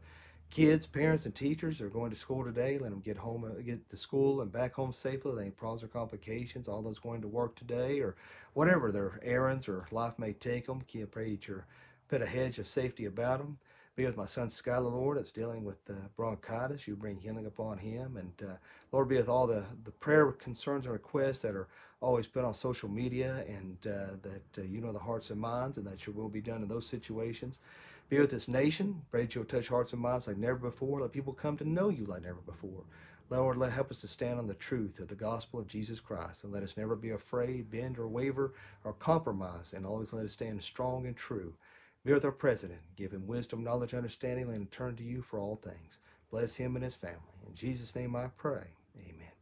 kids, 0.54 0.86
parents, 0.86 1.24
and 1.24 1.34
teachers 1.34 1.80
are 1.80 1.88
going 1.88 2.10
to 2.10 2.16
school 2.16 2.44
today. 2.44 2.78
Let 2.78 2.90
them 2.90 3.00
get 3.00 3.16
home, 3.16 3.44
uh, 3.44 3.60
get 3.60 3.90
to 3.90 3.96
school 3.96 4.40
and 4.40 4.52
back 4.52 4.72
home 4.72 4.92
safely. 4.92 5.32
Any 5.42 5.50
problems 5.50 5.82
or 5.82 5.88
complications, 5.88 6.68
all 6.68 6.80
those 6.80 7.00
going 7.00 7.20
to 7.22 7.28
work 7.28 7.56
today 7.56 7.98
or 7.98 8.14
whatever 8.52 8.92
their 8.92 9.18
errands 9.24 9.66
or 9.66 9.86
life 9.90 10.16
may 10.16 10.32
take 10.32 10.68
them. 10.68 10.82
You 10.92 11.06
pray 11.06 11.32
that 11.32 11.48
you 11.48 11.64
put 12.08 12.22
a 12.22 12.26
hedge 12.26 12.60
of 12.60 12.68
safety 12.68 13.06
about 13.06 13.38
them. 13.38 13.58
Be 13.96 14.06
with 14.06 14.16
my 14.16 14.26
son 14.26 14.48
Skylar, 14.48 14.92
Lord, 14.92 15.18
that's 15.18 15.32
dealing 15.32 15.64
with 15.64 15.78
bronchitis. 16.16 16.86
You 16.86 16.96
bring 16.96 17.18
healing 17.18 17.46
upon 17.46 17.78
him. 17.78 18.16
And 18.16 18.48
uh, 18.48 18.54
Lord, 18.92 19.08
be 19.08 19.16
with 19.16 19.28
all 19.28 19.46
the, 19.48 19.64
the 19.84 19.92
prayer 19.92 20.30
concerns 20.32 20.84
and 20.84 20.92
requests 20.92 21.40
that 21.40 21.54
are 21.54 21.68
always 22.00 22.26
put 22.26 22.44
on 22.44 22.54
social 22.54 22.88
media 22.88 23.44
and 23.48 23.78
uh, 23.86 24.16
that 24.22 24.58
uh, 24.58 24.62
you 24.62 24.80
know 24.80 24.92
the 24.92 24.98
hearts 24.98 25.30
and 25.30 25.40
minds 25.40 25.78
and 25.78 25.86
that 25.86 26.06
your 26.06 26.14
will 26.14 26.28
be 26.28 26.40
done 26.40 26.62
in 26.62 26.68
those 26.68 26.86
situations. 26.86 27.58
Be 28.08 28.18
with 28.18 28.30
this 28.30 28.48
nation. 28.48 29.02
Pray 29.10 29.22
that 29.22 29.34
you'll 29.34 29.44
touch 29.44 29.68
hearts 29.68 29.92
and 29.92 30.02
minds 30.02 30.26
like 30.26 30.36
never 30.36 30.56
before. 30.58 31.00
Let 31.00 31.12
people 31.12 31.32
come 31.32 31.56
to 31.56 31.68
know 31.68 31.88
you 31.88 32.04
like 32.04 32.22
never 32.22 32.40
before. 32.46 32.84
Lord, 33.30 33.56
let 33.56 33.72
help 33.72 33.90
us 33.90 34.00
to 34.02 34.08
stand 34.08 34.38
on 34.38 34.46
the 34.46 34.54
truth 34.54 35.00
of 35.00 35.08
the 35.08 35.14
gospel 35.14 35.58
of 35.58 35.66
Jesus 35.66 35.98
Christ 35.98 36.44
and 36.44 36.52
let 36.52 36.62
us 36.62 36.76
never 36.76 36.94
be 36.94 37.10
afraid, 37.10 37.70
bend 37.70 37.98
or 37.98 38.06
waver 38.06 38.52
or 38.84 38.92
compromise 38.92 39.72
and 39.72 39.86
always 39.86 40.12
let 40.12 40.26
us 40.26 40.32
stand 40.32 40.62
strong 40.62 41.06
and 41.06 41.16
true. 41.16 41.54
Be 42.04 42.12
with 42.12 42.24
our 42.24 42.32
president. 42.32 42.80
Give 42.96 43.12
him 43.12 43.26
wisdom, 43.26 43.64
knowledge, 43.64 43.94
understanding, 43.94 44.50
and 44.50 44.70
turn 44.70 44.94
to 44.96 45.02
you 45.02 45.22
for 45.22 45.38
all 45.38 45.56
things. 45.56 45.98
Bless 46.30 46.56
him 46.56 46.76
and 46.76 46.84
his 46.84 46.94
family. 46.94 47.18
In 47.48 47.54
Jesus' 47.54 47.96
name 47.96 48.14
I 48.14 48.26
pray. 48.36 48.74
Amen. 48.98 49.32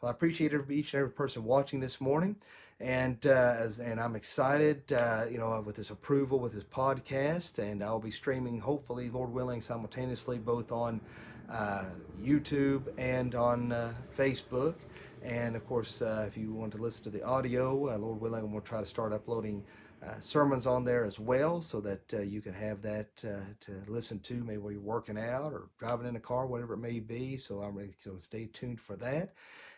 Well, 0.00 0.08
I 0.08 0.12
appreciate 0.12 0.54
each 0.70 0.94
and 0.94 1.00
every 1.02 1.12
person 1.12 1.44
watching 1.44 1.80
this 1.80 2.00
morning, 2.00 2.36
and 2.80 3.26
uh, 3.26 3.56
as, 3.58 3.78
and 3.78 4.00
I'm 4.00 4.16
excited, 4.16 4.90
uh, 4.92 5.26
you 5.30 5.36
know, 5.36 5.62
with 5.64 5.76
this 5.76 5.90
approval 5.90 6.38
with 6.38 6.54
this 6.54 6.64
podcast, 6.64 7.58
and 7.58 7.84
I'll 7.84 8.00
be 8.00 8.10
streaming, 8.10 8.58
hopefully, 8.58 9.10
Lord 9.10 9.30
willing, 9.32 9.60
simultaneously 9.60 10.38
both 10.38 10.72
on 10.72 11.02
uh, 11.52 11.84
YouTube 12.22 12.84
and 12.96 13.34
on 13.34 13.72
uh, 13.72 13.92
Facebook. 14.16 14.76
And 15.22 15.56
of 15.56 15.66
course, 15.66 16.00
uh, 16.00 16.24
if 16.26 16.38
you 16.38 16.54
want 16.54 16.72
to 16.72 16.78
listen 16.78 17.04
to 17.04 17.10
the 17.10 17.22
audio, 17.22 17.90
uh, 17.94 17.98
Lord 17.98 18.18
willing, 18.18 18.50
we'll 18.50 18.62
try 18.62 18.80
to 18.80 18.86
start 18.86 19.12
uploading 19.12 19.62
sermons 20.20 20.66
on 20.66 20.82
there 20.82 21.04
as 21.04 21.20
well 21.20 21.60
so 21.60 21.78
that 21.82 22.00
you 22.26 22.40
can 22.40 22.54
have 22.54 22.80
that 22.80 23.14
to 23.18 23.82
listen 23.86 24.18
to 24.20 24.42
maybe 24.42 24.56
while 24.56 24.72
you're 24.72 24.80
working 24.80 25.18
out 25.18 25.52
or 25.52 25.68
driving 25.78 26.06
in 26.06 26.16
a 26.16 26.20
car, 26.20 26.46
whatever 26.46 26.72
it 26.72 26.78
may 26.78 27.00
be. 27.00 27.36
So 27.36 27.60
I'm 27.60 27.76
ready, 27.76 27.92
so 27.98 28.16
stay 28.18 28.46
tuned 28.46 28.80
for 28.80 28.96
that. 28.96 29.34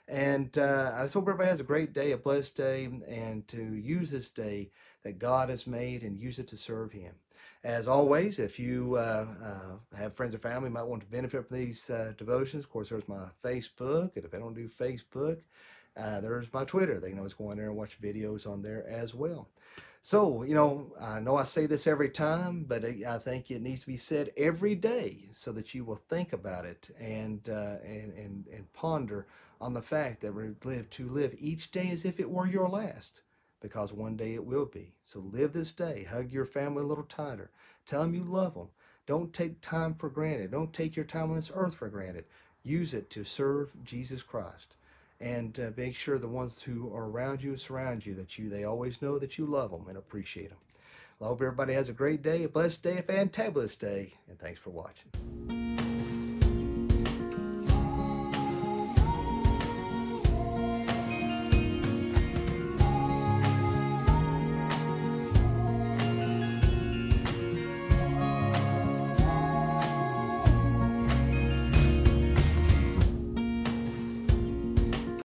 And 0.08 0.56
uh, 0.58 0.92
I 0.94 1.02
just 1.02 1.14
hope 1.14 1.24
everybody 1.24 1.50
has 1.50 1.60
a 1.60 1.64
great 1.64 1.92
day, 1.92 2.12
a 2.12 2.16
blessed 2.16 2.56
day, 2.56 2.88
and 3.08 3.46
to 3.48 3.62
use 3.74 4.10
this 4.10 4.28
day 4.28 4.70
that 5.04 5.18
God 5.18 5.48
has 5.48 5.66
made 5.66 6.02
and 6.02 6.18
use 6.18 6.38
it 6.38 6.48
to 6.48 6.56
serve 6.56 6.92
Him. 6.92 7.14
As 7.64 7.86
always, 7.86 8.38
if 8.38 8.58
you 8.58 8.96
uh, 8.96 9.26
uh, 9.42 9.96
have 9.96 10.14
friends 10.14 10.34
or 10.34 10.38
family 10.38 10.68
might 10.68 10.82
want 10.82 11.02
to 11.02 11.08
benefit 11.08 11.46
from 11.46 11.56
these 11.56 11.90
devotions, 12.18 12.64
of 12.64 12.70
course, 12.70 12.88
there's 12.88 13.08
my 13.08 13.26
Facebook. 13.44 14.16
And 14.16 14.24
if 14.24 14.34
I 14.34 14.38
don't 14.38 14.54
do 14.54 14.68
Facebook, 14.68 15.38
there's 15.96 16.52
my 16.52 16.64
Twitter. 16.64 16.98
They 16.98 17.10
can 17.10 17.18
always 17.18 17.34
go 17.34 17.50
on 17.50 17.56
there 17.56 17.68
and 17.68 17.76
watch 17.76 18.00
videos 18.00 18.46
on 18.46 18.62
there 18.62 18.84
as 18.88 19.14
well. 19.14 19.48
So, 20.04 20.42
you 20.42 20.56
know, 20.56 20.92
I 21.00 21.20
know 21.20 21.36
I 21.36 21.44
say 21.44 21.66
this 21.66 21.86
every 21.86 22.10
time, 22.10 22.64
but 22.64 22.84
I 22.84 23.18
think 23.18 23.52
it 23.52 23.62
needs 23.62 23.82
to 23.82 23.86
be 23.86 23.96
said 23.96 24.32
every 24.36 24.74
day 24.74 25.28
so 25.32 25.52
that 25.52 25.74
you 25.74 25.84
will 25.84 26.02
think 26.08 26.32
about 26.32 26.64
it 26.64 26.90
and 26.98 27.48
uh, 27.48 27.76
and, 27.84 28.12
and 28.14 28.46
and 28.52 28.72
ponder 28.72 29.28
on 29.62 29.74
the 29.74 29.80
fact 29.80 30.20
that 30.20 30.34
we 30.34 30.50
live 30.64 30.90
to 30.90 31.08
live 31.08 31.36
each 31.38 31.70
day 31.70 31.88
as 31.90 32.04
if 32.04 32.18
it 32.18 32.28
were 32.28 32.48
your 32.48 32.68
last, 32.68 33.22
because 33.60 33.92
one 33.92 34.16
day 34.16 34.34
it 34.34 34.44
will 34.44 34.66
be. 34.66 34.92
So 35.04 35.20
live 35.20 35.52
this 35.52 35.70
day. 35.70 36.04
Hug 36.10 36.32
your 36.32 36.44
family 36.44 36.82
a 36.82 36.86
little 36.86 37.04
tighter. 37.04 37.52
Tell 37.86 38.02
them 38.02 38.14
you 38.14 38.24
love 38.24 38.54
them. 38.54 38.68
Don't 39.06 39.32
take 39.32 39.60
time 39.60 39.94
for 39.94 40.10
granted. 40.10 40.50
Don't 40.50 40.72
take 40.72 40.96
your 40.96 41.04
time 41.04 41.30
on 41.30 41.36
this 41.36 41.52
earth 41.54 41.76
for 41.76 41.88
granted. 41.88 42.24
Use 42.64 42.92
it 42.92 43.08
to 43.10 43.22
serve 43.22 43.72
Jesus 43.84 44.22
Christ 44.22 44.74
and 45.20 45.58
uh, 45.60 45.70
make 45.76 45.94
sure 45.94 46.18
the 46.18 46.26
ones 46.26 46.62
who 46.62 46.92
are 46.92 47.08
around 47.08 47.42
you 47.44 47.56
surround 47.56 48.04
you 48.04 48.14
that 48.14 48.36
you 48.38 48.50
they 48.50 48.64
always 48.64 49.00
know 49.00 49.18
that 49.20 49.38
you 49.38 49.46
love 49.46 49.70
them 49.70 49.86
and 49.88 49.96
appreciate 49.96 50.48
them. 50.48 50.58
Well, 51.20 51.28
I 51.28 51.32
hope 51.32 51.42
everybody 51.42 51.74
has 51.74 51.88
a 51.88 51.92
great 51.92 52.22
day, 52.22 52.42
a 52.42 52.48
blessed 52.48 52.82
day, 52.82 52.98
a 52.98 53.02
fantabulous 53.02 53.78
day, 53.78 54.14
and 54.28 54.40
thanks 54.40 54.58
for 54.58 54.70
watching. 54.70 55.71